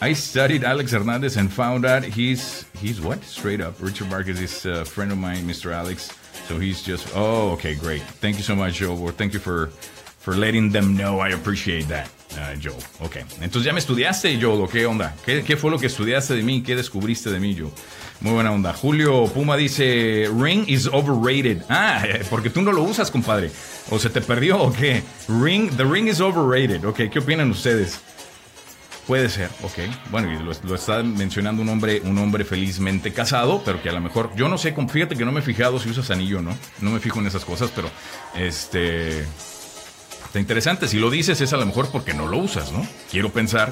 I 0.01 0.13
studied 0.15 0.63
Alex 0.63 0.93
Hernandez 0.93 1.37
and 1.37 1.51
found 1.51 1.85
out 1.85 2.03
he's, 2.03 2.65
he's 2.81 3.01
what? 3.01 3.23
Straight 3.23 3.61
up. 3.61 3.75
Richard 3.79 4.09
Marquez 4.09 4.39
is 4.39 4.65
a 4.65 4.85
friend 4.85 5.11
of 5.11 5.17
mine, 5.17 5.45
Mr. 5.45 5.73
Alex. 5.73 6.11
So 6.47 6.59
he's 6.59 6.81
just, 6.81 7.07
oh, 7.15 7.51
okay, 7.51 7.75
great. 7.75 8.01
Thank 8.19 8.37
you 8.37 8.43
so 8.43 8.55
much, 8.55 8.75
Joe. 8.75 8.95
Thank 9.11 9.33
you 9.33 9.39
for, 9.39 9.69
for 10.21 10.35
letting 10.35 10.71
them 10.71 10.95
know. 10.95 11.19
I 11.19 11.33
appreciate 11.33 11.87
that. 11.87 12.07
Uh, 12.33 12.55
Joe, 12.61 12.77
ok. 13.01 13.17
Entonces 13.41 13.63
ya 13.63 13.73
me 13.73 13.79
estudiaste, 13.79 14.39
Joe, 14.41 14.67
¿qué 14.69 14.85
onda? 14.85 15.13
¿Qué, 15.25 15.43
¿Qué, 15.43 15.57
fue 15.57 15.69
lo 15.69 15.77
que 15.77 15.87
estudiaste 15.87 16.35
de 16.35 16.43
mí? 16.43 16.63
¿Qué 16.63 16.75
descubriste 16.75 17.29
de 17.29 17.39
mí, 17.39 17.57
Joe? 17.59 17.71
Muy 18.21 18.33
buena 18.33 18.51
onda. 18.51 18.71
Julio 18.71 19.25
Puma 19.25 19.57
dice, 19.57 20.29
Ring 20.37 20.63
is 20.67 20.87
overrated. 20.87 21.63
Ah, 21.69 22.03
porque 22.29 22.49
tú 22.49 22.61
no 22.61 22.71
lo 22.71 22.83
usas, 22.83 23.11
compadre. 23.11 23.51
¿O 23.89 23.99
se 23.99 24.09
te 24.09 24.21
perdió 24.21 24.61
o 24.61 24.71
qué? 24.71 25.03
Ring, 25.27 25.75
the 25.75 25.83
ring 25.83 26.07
is 26.07 26.21
overrated. 26.21 26.85
Ok, 26.85 27.09
¿qué 27.11 27.19
opinan 27.19 27.49
ustedes? 27.49 27.99
Puede 29.07 29.27
ser, 29.27 29.49
ok. 29.63 29.79
Bueno, 30.11 30.31
y 30.31 30.37
lo, 30.41 30.75
está 30.75 31.01
mencionando 31.01 31.63
un 31.63 31.69
hombre, 31.69 31.99
un 32.05 32.17
hombre 32.19 32.45
felizmente 32.45 33.11
casado, 33.11 33.61
pero 33.65 33.81
que 33.81 33.89
a 33.89 33.91
lo 33.91 33.99
mejor, 33.99 34.31
yo 34.35 34.47
no 34.47 34.57
sé, 34.57 34.73
fíjate 34.87 35.17
que 35.17 35.25
no 35.25 35.31
me 35.31 35.39
he 35.39 35.43
fijado 35.43 35.79
si 35.79 35.89
usas 35.89 36.11
anillo 36.11 36.39
o 36.39 36.41
no. 36.41 36.55
No 36.79 36.91
me 36.91 36.99
fijo 36.99 37.19
en 37.19 37.27
esas 37.27 37.43
cosas, 37.43 37.71
pero 37.75 37.89
este. 38.35 39.25
Está 40.31 40.39
interesante. 40.39 40.87
Si 40.87 40.97
lo 40.97 41.09
dices 41.09 41.41
es 41.41 41.51
a 41.51 41.57
lo 41.57 41.65
mejor 41.65 41.89
porque 41.89 42.13
no 42.13 42.25
lo 42.25 42.37
usas, 42.37 42.71
¿no? 42.71 42.87
Quiero 43.11 43.33
pensar, 43.33 43.69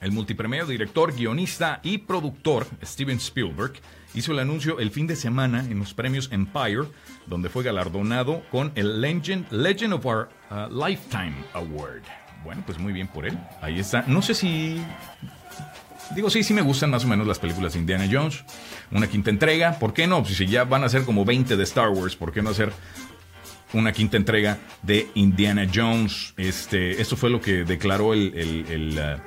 el 0.00 0.12
multipremiado 0.12 0.68
director, 0.68 1.12
guionista 1.12 1.80
y 1.82 1.98
productor 1.98 2.68
Steven 2.84 3.16
Spielberg 3.16 3.72
hizo 4.14 4.32
el 4.32 4.38
anuncio 4.38 4.78
el 4.80 4.90
fin 4.90 5.06
de 5.06 5.16
semana 5.16 5.60
en 5.60 5.78
los 5.78 5.94
premios 5.94 6.28
Empire, 6.32 6.84
donde 7.26 7.48
fue 7.48 7.62
galardonado 7.64 8.42
con 8.50 8.72
el 8.74 9.00
Legend, 9.00 9.50
Legend 9.52 9.94
of 9.94 10.06
Our 10.06 10.28
uh, 10.50 10.86
Lifetime 10.86 11.34
Award. 11.54 12.02
Bueno, 12.44 12.62
pues 12.64 12.78
muy 12.78 12.92
bien 12.92 13.08
por 13.08 13.26
él. 13.26 13.38
Ahí 13.60 13.78
está. 13.78 14.04
No 14.06 14.22
sé 14.22 14.34
si... 14.34 14.80
Digo, 16.14 16.30
sí, 16.30 16.42
sí 16.42 16.54
me 16.54 16.62
gustan 16.62 16.90
más 16.90 17.04
o 17.04 17.08
menos 17.08 17.26
las 17.26 17.38
películas 17.38 17.74
de 17.74 17.80
Indiana 17.80 18.08
Jones. 18.10 18.42
Una 18.90 19.08
quinta 19.08 19.28
entrega, 19.28 19.78
¿por 19.78 19.92
qué 19.92 20.06
no? 20.06 20.24
Si 20.24 20.46
ya 20.46 20.64
van 20.64 20.84
a 20.84 20.88
ser 20.88 21.04
como 21.04 21.24
20 21.24 21.56
de 21.56 21.62
Star 21.64 21.90
Wars, 21.90 22.16
¿por 22.16 22.32
qué 22.32 22.40
no 22.40 22.50
hacer 22.50 22.72
una 23.74 23.92
quinta 23.92 24.16
entrega 24.16 24.58
de 24.82 25.08
Indiana 25.14 25.66
Jones? 25.72 26.32
Este, 26.38 27.00
esto 27.00 27.16
fue 27.16 27.28
lo 27.28 27.42
que 27.42 27.64
declaró 27.64 28.14
el, 28.14 28.32
el, 28.34 28.98
uh, 28.98 29.20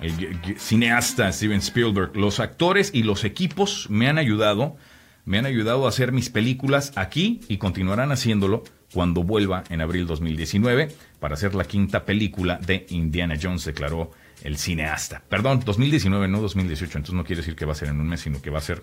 el 0.00 0.58
cineasta 0.58 1.32
Steven 1.32 1.58
Spielberg. 1.58 2.16
Los 2.16 2.40
actores 2.40 2.90
y 2.92 3.02
los 3.02 3.24
equipos 3.24 3.86
me 3.90 4.08
han 4.08 4.18
ayudado, 4.18 4.76
me 5.24 5.38
han 5.38 5.46
ayudado 5.46 5.86
a 5.86 5.88
hacer 5.88 6.12
mis 6.12 6.30
películas 6.30 6.92
aquí 6.96 7.40
y 7.48 7.58
continuarán 7.58 8.12
haciéndolo 8.12 8.64
cuando 8.92 9.22
vuelva 9.22 9.64
en 9.70 9.80
abril 9.80 10.06
2019 10.06 10.88
para 11.20 11.34
hacer 11.34 11.54
la 11.54 11.64
quinta 11.64 12.04
película 12.04 12.58
de 12.58 12.86
Indiana 12.90 13.36
Jones, 13.40 13.64
declaró 13.64 14.12
el 14.42 14.58
cineasta. 14.58 15.22
Perdón, 15.28 15.62
2019, 15.64 16.28
no 16.28 16.40
2018, 16.40 16.98
entonces 16.98 17.14
no 17.14 17.24
quiere 17.24 17.42
decir 17.42 17.56
que 17.56 17.64
va 17.64 17.72
a 17.72 17.76
ser 17.76 17.88
en 17.88 18.00
un 18.00 18.08
mes, 18.08 18.20
sino 18.20 18.40
que 18.40 18.50
va 18.50 18.58
a 18.58 18.62
ser 18.62 18.82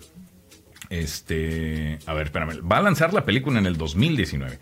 este, 0.90 1.98
a 2.06 2.14
ver, 2.14 2.26
espérame, 2.26 2.60
va 2.70 2.78
a 2.78 2.82
lanzar 2.82 3.14
la 3.14 3.24
película 3.24 3.58
en 3.58 3.66
el 3.66 3.76
2019. 3.76 4.58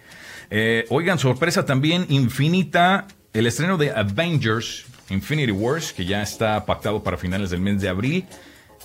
Eh, 0.50 0.84
oigan, 0.90 1.18
sorpresa 1.18 1.64
también 1.64 2.06
infinita, 2.08 3.06
el 3.32 3.46
estreno 3.46 3.76
de 3.78 3.90
Avengers 3.90 4.86
Infinity 5.10 5.52
Wars, 5.52 5.92
que 5.92 6.04
ya 6.04 6.22
está 6.22 6.64
pactado 6.64 7.02
para 7.02 7.16
finales 7.16 7.50
del 7.50 7.60
mes 7.60 7.80
de 7.80 7.88
abril. 7.88 8.26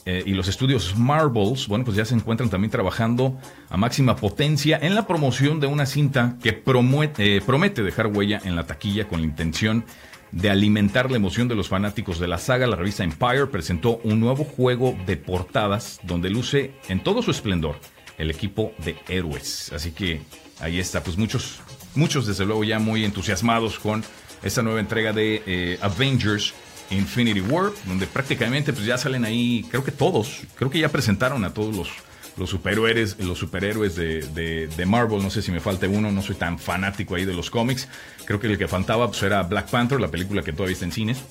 Eh, 0.06 0.24
y 0.26 0.32
los 0.32 0.48
estudios 0.48 0.96
Marvels, 0.96 1.68
bueno, 1.68 1.84
pues 1.84 1.98
ya 1.98 2.06
se 2.06 2.16
encuentran 2.16 2.50
también 2.50 2.72
trabajando 2.72 3.38
a 3.70 3.76
máxima 3.76 4.16
potencia 4.16 4.80
en 4.82 4.96
la 4.96 5.06
promoción 5.06 5.60
de 5.60 5.68
una 5.68 5.86
cinta 5.86 6.38
que 6.42 6.54
promete, 6.54 7.36
eh, 7.36 7.42
promete 7.42 7.84
dejar 7.84 8.08
huella 8.08 8.40
en 8.46 8.56
la 8.56 8.66
taquilla 8.66 9.08
con 9.10 9.20
la 9.20 9.26
intención 9.26 9.84
de 10.32 10.50
alimentar 10.50 11.10
la 11.12 11.18
emoción 11.18 11.48
de 11.48 11.56
los 11.56 11.68
fanáticos 11.68 12.20
de 12.20 12.28
la 12.28 12.38
saga. 12.38 12.68
La 12.68 12.76
revista 12.76 13.04
Empire 13.04 13.48
presentó 13.48 14.00
un 14.04 14.20
nuevo 14.20 14.46
juego 14.46 14.98
de 15.06 15.18
portadas 15.18 16.00
donde 16.04 16.30
luce 16.30 16.72
en 16.88 17.02
todo 17.02 17.22
su 17.22 17.32
esplendor 17.32 17.76
el 18.18 18.32
equipo 18.32 18.74
de 18.84 18.96
héroes. 19.08 19.72
Así 19.74 19.92
que 19.92 20.22
ahí 20.60 20.80
está, 20.80 21.04
pues 21.04 21.18
muchos, 21.18 21.60
muchos 21.96 22.26
desde 22.26 22.46
luego 22.46 22.64
ya 22.64 22.80
muy 22.80 23.06
entusiasmados 23.06 23.80
con 23.80 24.04
esta 24.44 24.62
nueva 24.62 24.80
entrega 24.80 25.14
de 25.14 25.44
eh, 25.46 25.80
Avengers 25.82 26.54
Infinity 26.90 27.42
War, 27.42 27.72
donde 27.86 28.08
prácticamente 28.08 28.74
pues 28.74 28.86
ya 28.86 28.98
salen 28.98 29.26
ahí, 29.26 29.66
creo 29.70 29.84
que 29.84 29.92
todos, 29.92 30.42
creo 30.56 30.70
que 30.70 30.80
ya 30.80 30.90
presentaron 30.90 31.44
a 31.44 31.54
todos 31.54 31.76
los, 31.76 31.90
los 32.38 32.50
superhéroes, 32.50 33.20
los 33.20 33.38
superhéroes 33.38 33.96
de, 33.96 34.68
de, 34.68 34.86
Marvel, 34.86 35.22
no 35.22 35.30
sé 35.30 35.42
si 35.42 35.52
me 35.52 35.60
falta 35.60 35.88
uno, 35.88 36.12
no 36.12 36.22
soy 36.22 36.36
tan 36.36 36.60
fanático 36.60 37.16
ahí 37.16 37.26
de 37.26 37.34
los 37.34 37.50
cómics, 37.50 37.88
creo 38.26 38.40
que 38.40 38.48
el 38.48 38.58
que 38.58 38.68
faltaba 38.68 39.08
pues 39.08 39.22
era 39.24 39.44
Black 39.44 39.70
Panther, 39.70 40.00
la 40.00 40.10
película 40.10 40.42
que 40.44 40.54
todavía 40.54 40.74
está 40.74 40.86
en 40.86 40.92
cines. 40.92 41.24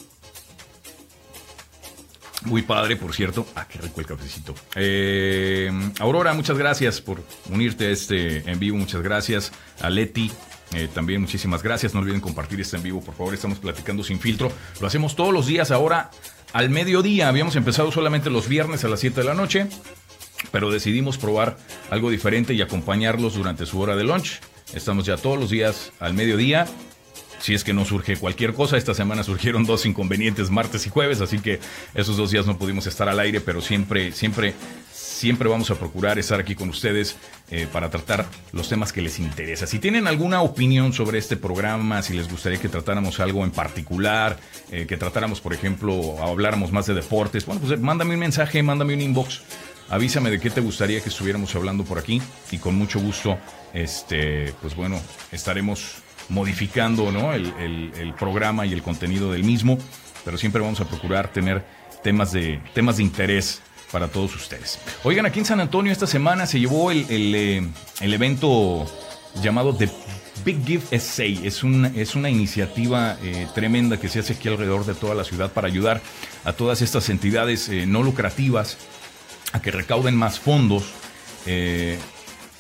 Muy 2.45 2.63
padre, 2.63 2.95
por 2.95 3.13
cierto. 3.13 3.45
Ah, 3.57 3.67
qué 3.69 3.79
rico 3.79 4.01
el 4.01 4.07
cafecito. 4.07 4.55
Eh, 4.77 5.69
Aurora, 5.99 6.33
muchas 6.33 6.57
gracias 6.57 7.01
por 7.01 7.21
unirte 7.51 7.87
a 7.87 7.91
este 7.91 8.49
en 8.49 8.61
vivo. 8.61 8.77
Muchas 8.77 9.03
gracias. 9.03 9.51
A 9.81 9.91
Leti, 9.91 10.31
eh, 10.75 10.89
también 10.93 11.21
muchísimas 11.21 11.63
gracias. 11.63 11.95
No 11.95 12.01
olviden 12.01 12.21
compartir 12.21 12.61
este 12.61 12.77
en 12.77 12.83
vivo, 12.83 13.01
por 13.01 13.15
favor. 13.15 13.35
Estamos 13.35 13.59
platicando 13.59 14.03
sin 14.03 14.19
filtro. 14.19 14.51
Lo 14.81 14.87
hacemos 14.87 15.17
todos 15.17 15.33
los 15.33 15.47
días 15.47 15.71
ahora 15.71 16.11
al 16.53 16.71
mediodía. 16.71 17.29
Habíamos 17.29 17.57
empezado 17.57 17.93
solamente 17.93 18.31
los 18.31 18.49
viernes 18.49 18.85
a 18.85 18.89
las 18.89 19.01
7 19.01 19.21
de 19.21 19.27
la 19.27 19.35
noche, 19.35 19.69
pero 20.51 20.71
decidimos 20.71 21.19
probar 21.19 21.57
algo 21.91 22.11
diferente 22.11 22.55
y 22.55 22.63
acompañarlos 22.63 23.35
durante 23.35 23.67
su 23.67 23.81
hora 23.81 23.97
de 23.97 24.05
lunch. 24.05 24.41
Estamos 24.75 25.07
ya 25.07 25.17
todos 25.17 25.39
los 25.39 25.51
días 25.51 25.93
al 26.01 26.15
mediodía. 26.15 26.67
Si 27.39 27.55
es 27.55 27.65
que 27.65 27.75
no 27.75 27.85
surge 27.85 28.17
cualquier 28.17 28.55
cosa, 28.55 28.77
esta 28.77 28.95
semana 28.95 29.23
surgieron 29.23 29.67
dos 29.67 29.85
inconvenientes 29.85 30.51
martes 30.51 30.87
y 30.87 30.91
jueves, 30.91 31.21
así 31.21 31.39
que 31.39 31.61
esos 31.95 32.17
dos 32.17 32.31
días 32.31 32.47
no 32.47 32.57
pudimos 32.57 32.87
estar 32.87 33.09
al 33.11 33.21
aire, 33.21 33.41
pero 33.43 33.61
siempre, 33.61 34.11
siempre 34.13 34.55
siempre 35.17 35.49
vamos 35.49 35.71
a 35.71 35.77
procurar 35.77 36.19
estar 36.19 36.39
aquí 36.39 36.55
con 36.55 36.69
ustedes 36.69 37.17
eh, 37.51 37.67
para 37.73 37.89
tratar 37.89 38.27
los 38.53 38.69
temas 38.69 38.93
que 38.93 39.01
les 39.01 39.19
interesa. 39.19 39.67
Si 39.67 39.79
tienen 39.79 40.07
alguna 40.07 40.43
opinión 40.43 40.93
sobre 40.93 41.19
este 41.19 41.39
programa, 41.39 42.03
si 42.03 42.13
les 42.13 42.31
gustaría 42.31 42.61
que 42.61 42.69
tratáramos 42.69 43.19
algo 43.19 43.43
en 43.43 43.51
particular, 43.51 44.37
eh, 44.71 44.85
que 44.87 44.99
tratáramos, 44.99 45.41
por 45.41 45.55
ejemplo, 45.55 46.23
habláramos 46.23 46.71
más 46.71 46.87
de 46.87 46.93
deportes, 46.93 47.47
bueno, 47.47 47.63
pues 47.63 47.81
mándame 47.81 48.13
un 48.13 48.21
mensaje, 48.21 48.63
mándame 48.63 48.93
un 48.93 49.01
inbox, 49.01 49.41
avísame 49.89 50.31
de 50.31 50.39
qué 50.39 50.51
te 50.51 50.61
gustaría 50.61 51.01
que 51.01 51.09
estuviéramos 51.09 51.55
hablando 51.55 51.85
por 51.85 51.99
aquí 51.99 52.21
y 52.51 52.59
con 52.59 52.75
mucho 52.75 53.01
gusto, 53.01 53.39
este, 53.73 54.53
pues 54.61 54.77
bueno, 54.77 55.01
estaremos 55.33 55.95
modificando 56.29 57.11
¿no? 57.11 57.33
el, 57.33 57.55
el 57.97 58.15
programa 58.15 58.67
y 58.67 58.75
el 58.75 58.83
contenido 58.83 59.33
del 59.33 59.45
mismo, 59.45 59.79
pero 60.27 60.37
siempre 60.37 60.61
vamos 60.61 60.81
a 60.81 60.85
procurar 60.85 61.29
tener 61.29 61.65
temas 62.03 62.33
de, 62.33 62.61
temas 62.75 62.99
de 62.99 63.03
interés 63.03 63.63
para 63.93 64.09
todos 64.09 64.35
ustedes. 64.35 64.79
Oigan, 65.05 65.27
aquí 65.27 65.39
en 65.39 65.45
San 65.45 65.61
Antonio 65.61 65.93
esta 65.93 66.07
semana 66.07 66.47
se 66.47 66.59
llevó 66.59 66.91
el, 66.91 67.07
eh, 67.11 67.67
evento 68.01 68.87
llamado 69.43 69.75
The 69.75 69.89
Big 70.45 70.65
Gift 70.65 70.93
Essay. 70.93 71.47
Es 71.47 71.63
una, 71.63 71.89
es 71.89 72.15
una 72.15 72.31
iniciativa 72.31 73.17
eh, 73.23 73.47
tremenda 73.55 73.99
que 73.99 74.09
se 74.09 74.21
hace 74.21 74.35
aquí 74.35 74.49
alrededor 74.49 74.87
de 74.87 74.95
toda 74.95 75.15
la 75.15 75.25
ciudad 75.25 75.53
para 75.53 75.69
ayudar 75.69 76.01
a 76.45 76.53
todas 76.53 76.83
estas 76.83 77.09
entidades 77.09 77.69
eh, 77.69 77.87
no 77.87 78.03
lucrativas 78.03 78.79
a 79.53 79.61
que 79.61 79.71
recauden 79.71 80.17
más 80.17 80.39
fondos. 80.39 80.85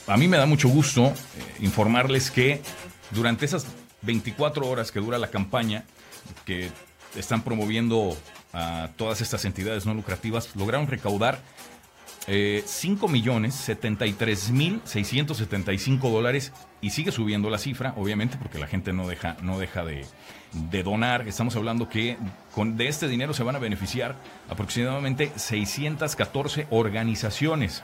a 0.06 0.16
mí 0.16 0.28
me 0.28 0.36
da 0.36 0.46
mucho 0.46 0.68
gusto 0.68 1.12
informarles 1.58 2.30
que 2.30 2.62
durante 3.10 3.44
esas 3.44 3.66
24 4.02 4.66
horas 4.66 4.92
que 4.92 5.00
dura 5.00 5.18
la 5.18 5.28
campaña, 5.28 5.84
que 6.44 6.70
están 7.16 7.42
promoviendo 7.42 8.16
a 8.56 8.88
todas 8.96 9.20
estas 9.20 9.44
entidades 9.44 9.84
no 9.84 9.92
lucrativas, 9.92 10.56
lograron 10.56 10.86
recaudar 10.86 11.38
eh, 12.26 12.64
5 12.66 13.06
millones 13.06 13.54
73 13.54 14.50
mil 14.50 14.80
675 14.84 16.10
dólares 16.10 16.52
y 16.80 16.90
sigue 16.90 17.12
subiendo 17.12 17.50
la 17.50 17.58
cifra, 17.58 17.92
obviamente, 17.96 18.36
porque 18.36 18.58
la 18.58 18.66
gente 18.66 18.92
no 18.92 19.06
deja, 19.06 19.36
no 19.42 19.58
deja 19.58 19.84
de, 19.84 20.06
donar. 20.82 21.28
Estamos 21.28 21.54
hablando 21.54 21.88
que 21.88 22.16
con, 22.52 22.76
de 22.76 22.88
este 22.88 23.08
dinero 23.08 23.34
se 23.34 23.42
van 23.42 23.56
a 23.56 23.58
beneficiar 23.58 24.16
aproximadamente 24.48 25.30
614 25.36 26.66
organizaciones. 26.70 27.82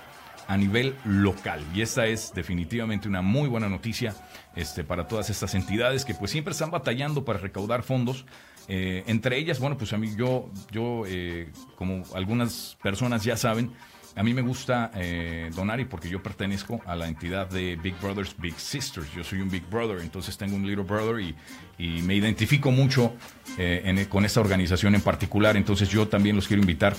a 0.49 0.57
nivel 0.57 0.97
local. 1.05 1.65
Y 1.73 1.83
esta 1.83 2.07
es 2.07 2.35
definitivamente 2.35 3.07
una 3.07 3.23
muy 3.23 3.49
buena 3.49 3.69
noticia 3.69 4.13
este, 4.57 4.83
para 4.83 5.07
todas 5.07 5.31
estas 5.31 5.55
entidades 5.55 6.05
que 6.05 6.15
pues 6.15 6.33
siempre 6.33 6.51
están 6.51 6.73
batallando 6.73 7.25
para 7.25 7.39
recaudar 7.39 7.85
fondos. 7.85 8.25
Eh, 8.69 9.03
entre 9.07 9.39
ellas, 9.39 9.59
bueno, 9.59 9.77
pues 9.77 9.93
a 9.93 9.99
mí 9.99 10.15
yo, 10.17 10.51
yo 10.71 11.03
eh, 11.07 11.51
como 11.77 12.05
algunas 12.15 12.77
personas 12.83 13.25
ya 13.25 13.37
saben, 13.37 13.73
a 14.15 14.23
mí 14.23 14.35
me 14.35 14.43
gusta 14.43 14.91
eh, 14.95 15.51
donar 15.55 15.81
y 15.81 15.87
porque 15.87 16.09
yo 16.09 16.23
pertenezco 16.23 16.81
a 16.87 16.95
la 16.95 17.09
entidad 17.09 17.49
de 17.49 17.77
Big 17.77 17.95
Brothers, 18.01 18.37
Big 18.39 18.59
Sisters. 18.59 19.13
Yo 19.15 19.25
soy 19.25 19.41
un 19.41 19.51
Big 19.51 19.69
Brother, 19.69 20.01
entonces 20.01 20.37
tengo 20.37 20.57
un 20.57 20.67
Little 20.67 20.85
Brother 20.85 21.21
y, 21.21 21.35
me 21.79 22.15
identifico 22.15 22.71
mucho 22.71 23.13
en, 23.59 24.05
con 24.05 24.25
esta 24.25 24.41
organización 24.41 24.95
en 24.95 25.01
particular. 25.01 25.57
Entonces 25.57 25.89
yo 25.89 26.07
también 26.07 26.37
los 26.37 26.47
quiero 26.47 26.61
invitar 26.61 26.95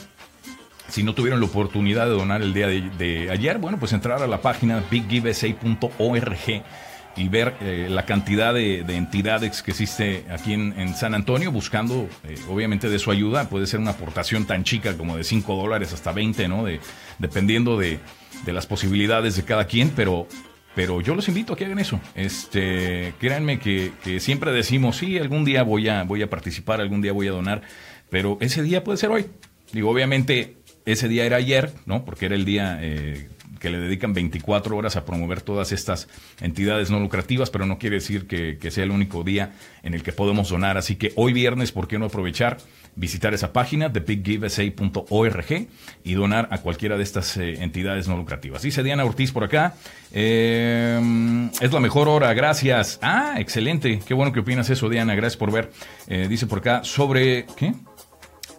si 0.89 1.03
no 1.03 1.15
tuvieron 1.15 1.39
la 1.39 1.45
oportunidad 1.45 2.05
de 2.05 2.11
donar 2.11 2.41
el 2.41 2.53
día 2.53 2.67
de, 2.67 3.29
ayer, 3.31 3.57
bueno, 3.57 3.79
pues 3.79 3.93
entrar 3.93 4.21
a 4.21 4.27
la 4.27 4.41
página 4.41 4.83
biggivesa.org 4.91 6.63
y 7.15 7.29
ver 7.29 7.55
eh, 7.61 7.87
la 7.89 8.05
cantidad 8.05 8.53
de, 8.53 8.79
entidades 8.79 9.61
que 9.61 9.71
existe 9.71 10.25
aquí 10.29 10.53
en, 10.53 10.95
San 10.95 11.13
Antonio 11.13 11.51
buscando, 11.51 12.07
eh, 12.23 12.35
obviamente, 12.49 12.89
de 12.89 12.99
su 12.99 13.11
ayuda. 13.11 13.49
Puede 13.49 13.67
ser 13.67 13.79
una 13.79 13.91
aportación 13.91 14.45
tan 14.45 14.63
chica 14.63 14.97
como 14.97 15.17
de 15.17 15.23
5 15.23 15.55
dólares 15.55 15.93
hasta 15.93 16.11
20, 16.11 16.47
¿no? 16.47 16.65
De, 16.65 16.79
dependiendo 17.19 17.77
de, 17.77 17.99
las 18.45 18.65
posibilidades 18.65 19.35
de 19.35 19.43
cada 19.43 19.65
quien, 19.65 19.91
pero, 19.91 20.27
pero 20.75 21.01
yo 21.01 21.15
los 21.15 21.27
invito 21.27 21.53
a 21.53 21.55
que 21.55 21.65
hagan 21.65 21.79
eso. 21.79 21.99
Este, 22.15 23.13
créanme 23.19 23.59
que, 23.59 23.93
que, 24.03 24.19
siempre 24.19 24.51
decimos, 24.51 24.97
sí, 24.97 25.17
algún 25.17 25.45
día 25.45 25.63
voy 25.63 25.87
a, 25.87 26.03
voy 26.03 26.23
a 26.23 26.29
participar, 26.29 26.81
algún 26.81 27.01
día 27.01 27.13
voy 27.13 27.27
a 27.27 27.31
donar, 27.31 27.61
pero 28.09 28.37
ese 28.41 28.61
día 28.63 28.83
puede 28.83 28.97
ser 28.97 29.11
hoy. 29.11 29.27
Digo, 29.71 29.89
obviamente 29.89 30.57
ese 30.85 31.07
día 31.07 31.25
era 31.25 31.37
ayer, 31.37 31.71
¿no? 31.85 32.03
Porque 32.05 32.25
era 32.25 32.35
el 32.35 32.45
día 32.45 32.79
eh, 32.81 33.29
que 33.63 33.69
le 33.69 33.79
dedican 33.79 34.13
24 34.13 34.75
horas 34.75 34.97
a 34.97 35.05
promover 35.05 35.39
todas 35.39 35.71
estas 35.71 36.09
entidades 36.41 36.91
no 36.91 36.99
lucrativas, 36.99 37.49
pero 37.49 37.65
no 37.65 37.77
quiere 37.77 37.95
decir 37.95 38.27
que, 38.27 38.57
sea 38.69 38.83
el 38.83 38.91
único 38.91 39.23
día 39.23 39.53
en 39.83 39.93
el 39.93 40.03
que 40.03 40.11
podemos 40.11 40.49
donar. 40.49 40.77
Así 40.77 40.97
que 40.97 41.13
hoy 41.15 41.31
viernes, 41.31 41.71
¿por 41.71 41.87
qué 41.87 41.97
no 41.97 42.07
aprovechar? 42.07 42.57
Visitar 42.97 43.33
esa 43.33 43.53
página 43.53 43.87
de 43.87 44.01
biggivesa.org 44.01 45.67
y 46.03 46.13
donar 46.13 46.49
a 46.51 46.57
cualquiera 46.57 46.97
de 46.97 47.03
estas 47.03 47.37
eh, 47.37 47.63
entidades 47.63 48.09
no 48.09 48.17
lucrativas. 48.17 48.63
Dice 48.63 48.83
Diana 48.83 49.05
Ortiz 49.05 49.31
por 49.31 49.45
acá, 49.45 49.75
em, 50.11 51.47
es 51.61 51.71
la 51.71 51.79
mejor 51.79 52.09
hora, 52.09 52.33
gracias. 52.33 52.99
Ah, 53.01 53.35
excelente, 53.37 54.01
qué 54.05 54.13
bueno 54.13 54.33
que 54.33 54.41
opinas 54.41 54.69
eso, 54.69 54.89
Diana, 54.89 55.15
gracias 55.15 55.37
por 55.37 55.53
ver. 55.53 55.71
Eh, 56.07 56.27
dice 56.29 56.47
por 56.47 56.59
acá, 56.59 56.83
sobre, 56.83 57.45
¿qué? 57.55 57.73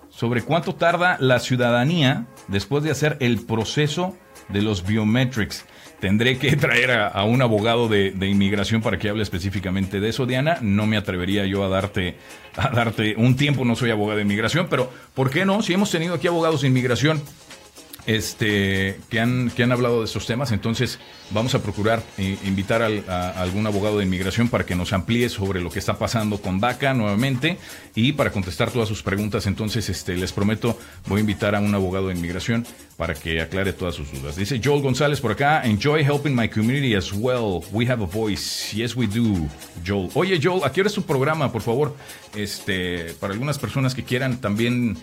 sobre 0.08 0.40
cuánto 0.40 0.74
tarda 0.76 1.18
la 1.20 1.40
ciudadanía 1.40 2.24
después 2.48 2.82
de 2.82 2.90
hacer 2.90 3.18
el 3.20 3.44
proceso 3.44 4.16
de 4.48 4.62
los 4.62 4.86
biometrics. 4.86 5.64
Tendré 6.00 6.38
que 6.38 6.56
traer 6.56 6.90
a, 6.90 7.24
un 7.24 7.42
abogado 7.42 7.88
de, 7.88 8.10
de, 8.10 8.28
inmigración 8.28 8.82
para 8.82 8.98
que 8.98 9.08
hable 9.08 9.22
específicamente 9.22 10.00
de 10.00 10.08
eso, 10.08 10.26
Diana. 10.26 10.58
No 10.60 10.86
me 10.86 10.96
atrevería 10.96 11.46
yo 11.46 11.64
a 11.64 11.68
darte, 11.68 12.16
a 12.56 12.68
darte 12.70 13.14
un 13.16 13.36
tiempo, 13.36 13.64
no 13.64 13.76
soy 13.76 13.90
abogado 13.90 14.16
de 14.16 14.24
inmigración, 14.24 14.66
pero 14.68 14.92
¿por 15.14 15.30
qué 15.30 15.44
no? 15.44 15.62
Si 15.62 15.72
hemos 15.72 15.90
tenido 15.90 16.14
aquí 16.14 16.26
abogados 16.26 16.62
de 16.62 16.68
inmigración 16.68 17.22
este, 18.06 18.98
que, 19.08 19.20
han, 19.20 19.50
que 19.50 19.62
han 19.62 19.72
hablado 19.72 20.00
de 20.00 20.04
estos 20.06 20.26
temas. 20.26 20.52
Entonces, 20.52 20.98
vamos 21.30 21.54
a 21.54 21.62
procurar 21.62 22.02
eh, 22.18 22.36
invitar 22.44 22.82
a, 22.82 23.30
algún 23.40 23.66
abogado 23.66 23.98
de 23.98 24.04
inmigración 24.04 24.48
para 24.48 24.64
que 24.64 24.74
nos 24.74 24.92
amplíe 24.92 25.28
sobre 25.28 25.60
lo 25.60 25.70
que 25.70 25.78
está 25.78 25.98
pasando 25.98 26.38
con 26.38 26.60
DACA 26.60 26.94
nuevamente 26.94 27.58
y 27.94 28.12
para 28.12 28.30
contestar 28.30 28.70
todas 28.70 28.88
sus 28.88 29.02
preguntas. 29.02 29.46
Entonces, 29.46 29.88
este, 29.88 30.16
les 30.16 30.32
prometo, 30.32 30.78
voy 31.06 31.18
a 31.18 31.20
invitar 31.20 31.54
a 31.54 31.60
un 31.60 31.74
abogado 31.74 32.08
de 32.08 32.14
inmigración 32.14 32.66
para 32.96 33.14
que 33.14 33.40
aclare 33.40 33.72
todas 33.72 33.94
sus 33.94 34.12
dudas. 34.12 34.36
Dice 34.36 34.60
Joel 34.62 34.82
González 34.82 35.20
por 35.20 35.32
acá, 35.32 35.62
enjoy 35.64 36.04
helping 36.04 36.34
my 36.34 36.48
community 36.48 36.94
as 36.94 37.12
well. 37.12 37.62
We 37.72 37.90
have 37.90 38.02
a 38.02 38.06
voice. 38.06 38.74
Yes, 38.74 38.94
we 38.94 39.06
do, 39.06 39.48
Joel. 39.84 40.10
Oye, 40.14 40.38
Joel, 40.40 40.62
¿a 40.64 40.72
qué 40.72 40.80
hora 40.80 40.88
es 40.88 40.94
tu 40.94 41.02
programa, 41.02 41.50
por 41.50 41.62
favor? 41.62 41.96
Este, 42.34 43.14
para 43.20 43.32
algunas 43.32 43.58
personas 43.58 43.94
que 43.94 44.04
quieran 44.04 44.40
también 44.40 44.96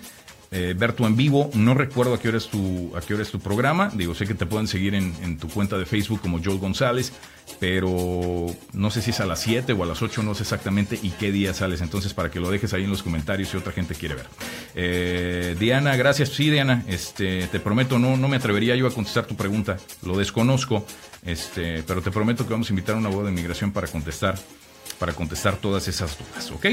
eh, 0.54 0.76
ver 0.78 0.92
tu 0.92 1.06
en 1.06 1.16
vivo. 1.16 1.50
No 1.54 1.74
recuerdo 1.74 2.14
a 2.14 2.20
qué 2.20 2.28
hora 2.28 2.38
es 2.38 2.50
tu, 2.50 2.92
a 2.96 3.00
qué 3.00 3.14
hora 3.14 3.24
es 3.24 3.32
tu 3.32 3.40
programa. 3.40 3.90
Digo, 3.94 4.14
sé 4.14 4.28
que 4.28 4.34
te 4.34 4.46
pueden 4.46 4.68
seguir 4.68 4.94
en, 4.96 5.38
tu 5.38 5.48
cuenta 5.48 5.78
de 5.78 5.86
Facebook 5.86 6.20
como 6.20 6.44
Joel 6.44 6.60
González, 6.60 7.14
pero 7.60 8.48
no 8.74 8.92
sé 8.92 9.02
si 9.02 9.12
es 9.12 9.22
a 9.22 9.26
las 9.26 9.40
7 9.40 9.72
o 9.72 9.84
a 9.84 9.86
las 9.86 10.02
8, 10.02 10.22
no 10.24 10.36
sé 10.36 10.44
exactamente 10.44 11.00
y 11.02 11.12
qué 11.12 11.32
día 11.32 11.54
sales. 11.54 11.80
Entonces, 11.80 12.14
para 12.14 12.30
que 12.30 12.42
lo 12.42 12.52
dejes 12.52 12.74
ahí 12.74 12.84
en 12.84 12.90
los 12.90 13.02
comentarios 13.02 13.48
si 13.48 13.56
otra 13.56 13.72
gente 13.72 13.96
quiere 13.96 14.16
ver. 14.16 14.26
Eh, 14.76 15.56
Diana, 15.58 15.96
gracias. 15.96 16.30
Sí, 16.30 16.50
Diana, 16.50 16.84
este, 16.86 17.48
te 17.48 17.62
prometo, 17.62 17.98
no, 17.98 18.18
no 18.18 18.28
me 18.28 18.36
atrevería 18.36 18.76
yo 18.76 18.88
a 18.88 18.92
contestar 18.92 19.26
tu 19.26 19.36
pregunta. 19.36 19.78
Lo 20.06 20.18
desconozco, 20.18 20.86
este, 21.26 21.82
pero 21.84 22.02
te 22.02 22.12
prometo 22.12 22.46
que 22.46 22.52
vamos 22.52 22.70
a 22.70 22.74
invitar 22.74 22.96
a 22.96 22.98
una 22.98 23.10
boda 23.10 23.26
de 23.26 23.32
inmigración 23.32 23.72
para 23.72 23.88
contestar, 23.88 24.38
para 25.00 25.14
contestar 25.14 25.56
todas 25.56 25.88
esas 25.88 26.18
dudas, 26.18 26.52
¿ok? 26.52 26.66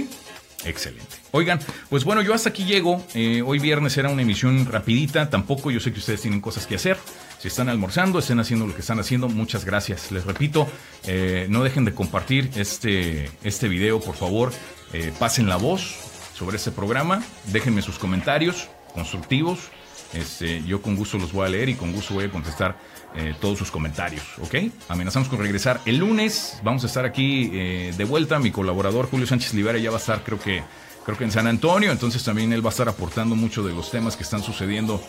Excelente. 0.65 1.17
Oigan, 1.31 1.61
pues 1.89 2.05
bueno, 2.05 2.21
yo 2.23 2.35
hasta 2.35 2.49
aquí 2.49 2.65
llego. 2.65 3.05
Eh, 3.15 3.43
hoy 3.45 3.59
viernes 3.59 3.97
era 3.97 4.09
una 4.09 4.23
emisión 4.23 4.67
rapidita. 4.67 5.31
Tampoco 5.31 5.71
yo 5.71 5.79
sé 5.79 5.93
que 5.93 6.01
ustedes 6.01 6.21
tienen 6.21 6.41
cosas 6.41 6.67
que 6.67 6.75
hacer. 6.75 6.99
Si 7.39 7.49
están 7.49 7.69
almorzando, 7.69 8.19
estén 8.19 8.41
haciendo 8.41 8.67
lo 8.67 8.75
que 8.75 8.81
están 8.81 8.99
haciendo, 8.99 9.29
muchas 9.29 9.65
gracias. 9.65 10.11
Les 10.11 10.25
repito, 10.25 10.67
eh, 11.07 11.47
no 11.49 11.63
dejen 11.63 11.85
de 11.85 11.95
compartir 11.95 12.51
este, 12.57 13.31
este 13.45 13.69
video, 13.69 14.01
por 14.01 14.17
favor. 14.17 14.53
Eh, 14.93 15.13
pasen 15.19 15.49
la 15.49 15.57
voz 15.57 15.97
sobre 16.35 16.57
este 16.57 16.73
programa. 16.73 17.23
Déjenme 17.53 17.83
sus 17.83 17.99
comentarios 17.99 18.69
constructivos. 18.93 19.71
Este, 20.13 20.63
yo 20.65 20.81
con 20.81 20.97
gusto 20.97 21.19
los 21.19 21.33
voy 21.33 21.47
a 21.47 21.51
leer 21.51 21.69
y 21.69 21.75
con 21.75 21.93
gusto 21.93 22.15
voy 22.15 22.25
a 22.25 22.31
contestar 22.31 22.79
eh, 23.15 23.35
todos 23.41 23.59
sus 23.59 23.71
comentarios, 23.71 24.23
¿ok? 24.41 24.55
Amenazamos 24.89 25.29
con 25.29 25.39
regresar 25.39 25.81
el 25.85 25.99
lunes. 25.99 26.59
Vamos 26.63 26.85
a 26.85 26.87
estar 26.87 27.05
aquí 27.05 27.51
eh, 27.53 27.95
de 27.97 28.05
vuelta. 28.05 28.39
Mi 28.39 28.51
colaborador 28.51 29.09
Julio 29.11 29.27
Sánchez 29.27 29.55
Libera 29.55 29.79
ya 29.79 29.91
va 29.91 29.97
a 29.97 30.01
estar, 30.01 30.23
creo 30.25 30.41
que, 30.41 30.63
creo 31.05 31.17
que 31.17 31.25
en 31.25 31.33
San 31.33 31.47
Antonio. 31.47 31.91
Entonces 31.91 32.23
también 32.25 32.53
él 32.53 32.65
va 32.65 32.71
a 32.71 32.73
estar 32.73 32.89
aportando 32.89 33.35
mucho 33.35 33.63
de 33.63 33.73
los 33.73 33.91
temas 33.91 34.17
que 34.17 34.23
están 34.23 34.43
sucediendo 34.43 35.03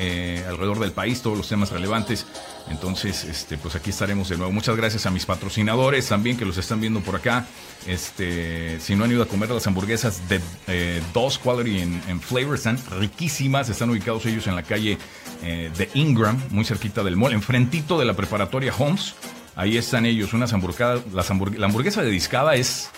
eh, 0.00 0.44
alrededor 0.48 0.78
del 0.78 0.92
país, 0.92 1.20
todos 1.22 1.36
los 1.36 1.48
temas 1.48 1.70
relevantes. 1.70 2.24
Entonces, 2.70 3.24
este, 3.24 3.58
pues 3.58 3.74
aquí 3.74 3.90
estaremos 3.90 4.28
de 4.28 4.36
nuevo. 4.36 4.52
Muchas 4.52 4.76
gracias 4.76 5.06
a 5.06 5.10
mis 5.10 5.26
patrocinadores 5.26 6.08
también 6.08 6.36
que 6.36 6.44
los 6.44 6.56
están 6.56 6.80
viendo 6.80 7.00
por 7.00 7.16
acá. 7.16 7.46
Este, 7.84 8.78
si 8.80 8.94
no 8.94 9.04
han 9.04 9.10
ido 9.10 9.24
a 9.24 9.26
comer 9.26 9.50
las 9.50 9.66
hamburguesas 9.66 10.28
de 10.28 10.40
eh, 10.68 11.02
Dos 11.12 11.38
Quality 11.38 11.80
en, 11.80 12.02
en, 12.06 12.20
Flavor, 12.20 12.54
están 12.54 12.78
riquísimas. 12.98 13.68
Están 13.68 13.90
ubicados 13.90 14.24
ellos 14.26 14.46
en 14.46 14.54
la 14.54 14.62
calle 14.62 14.98
eh, 15.42 15.70
de 15.76 15.90
Ingram, 15.94 16.40
muy 16.50 16.64
cerquita 16.64 17.02
del 17.02 17.16
mall, 17.16 17.32
enfrentito 17.32 17.98
de 17.98 18.04
la 18.04 18.14
preparatoria 18.14 18.72
Homes. 18.78 19.16
Ahí 19.56 19.76
están 19.76 20.06
ellos, 20.06 20.32
unas 20.32 20.52
hamburguesas. 20.52 21.00
la 21.12 21.66
hamburguesa 21.66 22.02
de 22.02 22.10
discada 22.10 22.54
es, 22.54 22.90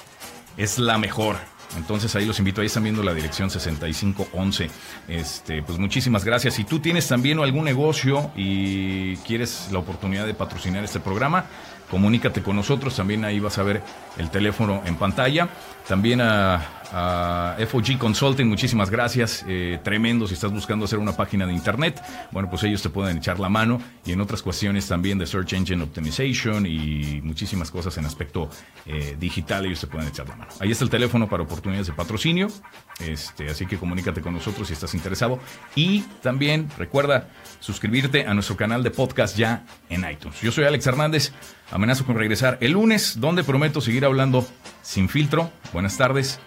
es 0.58 0.78
la 0.78 0.98
mejor. 0.98 1.36
Entonces 1.76 2.14
ahí 2.16 2.26
los 2.26 2.38
invito, 2.38 2.60
ahí 2.60 2.66
están 2.66 2.82
viendo 2.82 3.02
la 3.02 3.14
dirección 3.14 3.50
6511. 3.50 4.70
Este, 5.08 5.62
pues 5.62 5.78
muchísimas 5.78 6.24
gracias. 6.24 6.54
Si 6.54 6.64
tú 6.64 6.80
tienes 6.80 7.06
también 7.08 7.38
algún 7.38 7.64
negocio 7.64 8.30
y 8.36 9.16
quieres 9.18 9.68
la 9.70 9.78
oportunidad 9.78 10.26
de 10.26 10.34
patrocinar 10.34 10.84
este 10.84 11.00
programa, 11.00 11.46
comunícate 11.90 12.42
con 12.42 12.56
nosotros. 12.56 12.96
También 12.96 13.24
ahí 13.24 13.40
vas 13.40 13.58
a 13.58 13.62
ver 13.62 13.82
el 14.16 14.30
teléfono 14.30 14.82
en 14.86 14.96
pantalla. 14.96 15.48
También 15.86 16.20
a 16.20 16.80
FOG 16.92 17.98
Consulting, 17.98 18.46
muchísimas 18.46 18.90
gracias. 18.90 19.44
Eh, 19.46 19.78
tremendo 19.82 20.26
si 20.26 20.34
estás 20.34 20.52
buscando 20.52 20.84
hacer 20.84 20.98
una 20.98 21.16
página 21.16 21.46
de 21.46 21.52
internet. 21.52 22.02
Bueno, 22.32 22.50
pues 22.50 22.64
ellos 22.64 22.82
te 22.82 22.90
pueden 22.90 23.18
echar 23.18 23.38
la 23.38 23.48
mano 23.48 23.80
y 24.04 24.12
en 24.12 24.20
otras 24.20 24.42
cuestiones 24.42 24.86
también 24.88 25.18
de 25.18 25.26
Search 25.26 25.52
Engine 25.52 25.82
Optimization 25.82 26.66
y 26.66 27.20
muchísimas 27.22 27.70
cosas 27.70 27.96
en 27.98 28.06
aspecto 28.06 28.50
eh, 28.86 29.16
digital, 29.18 29.66
ellos 29.66 29.80
te 29.80 29.86
pueden 29.86 30.08
echar 30.08 30.28
la 30.28 30.36
mano. 30.36 30.50
Ahí 30.58 30.70
está 30.70 30.84
el 30.84 30.90
teléfono 30.90 31.28
para 31.28 31.42
oportunidades 31.42 31.86
de 31.86 31.92
patrocinio. 31.92 32.48
Este, 32.98 33.48
así 33.48 33.66
que 33.66 33.78
comunícate 33.78 34.20
con 34.20 34.34
nosotros 34.34 34.68
si 34.68 34.74
estás 34.74 34.94
interesado. 34.94 35.38
Y 35.74 36.00
también 36.22 36.68
recuerda 36.76 37.28
suscribirte 37.60 38.26
a 38.26 38.34
nuestro 38.34 38.56
canal 38.56 38.82
de 38.82 38.90
podcast 38.90 39.36
ya 39.36 39.64
en 39.88 40.08
iTunes. 40.10 40.40
Yo 40.40 40.50
soy 40.52 40.64
Alex 40.64 40.86
Hernández. 40.86 41.32
Amenazo 41.70 42.04
con 42.04 42.16
regresar 42.16 42.58
el 42.60 42.72
lunes, 42.72 43.20
donde 43.20 43.44
prometo 43.44 43.80
seguir 43.80 44.04
hablando 44.04 44.46
sin 44.82 45.08
filtro. 45.08 45.50
Buenas 45.72 45.96
tardes 45.96 46.40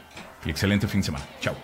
y 0.46 0.50
excelente 0.50 0.88
fin 0.88 1.02
de 1.02 1.06
semana. 1.06 1.26
Chao. 1.40 1.56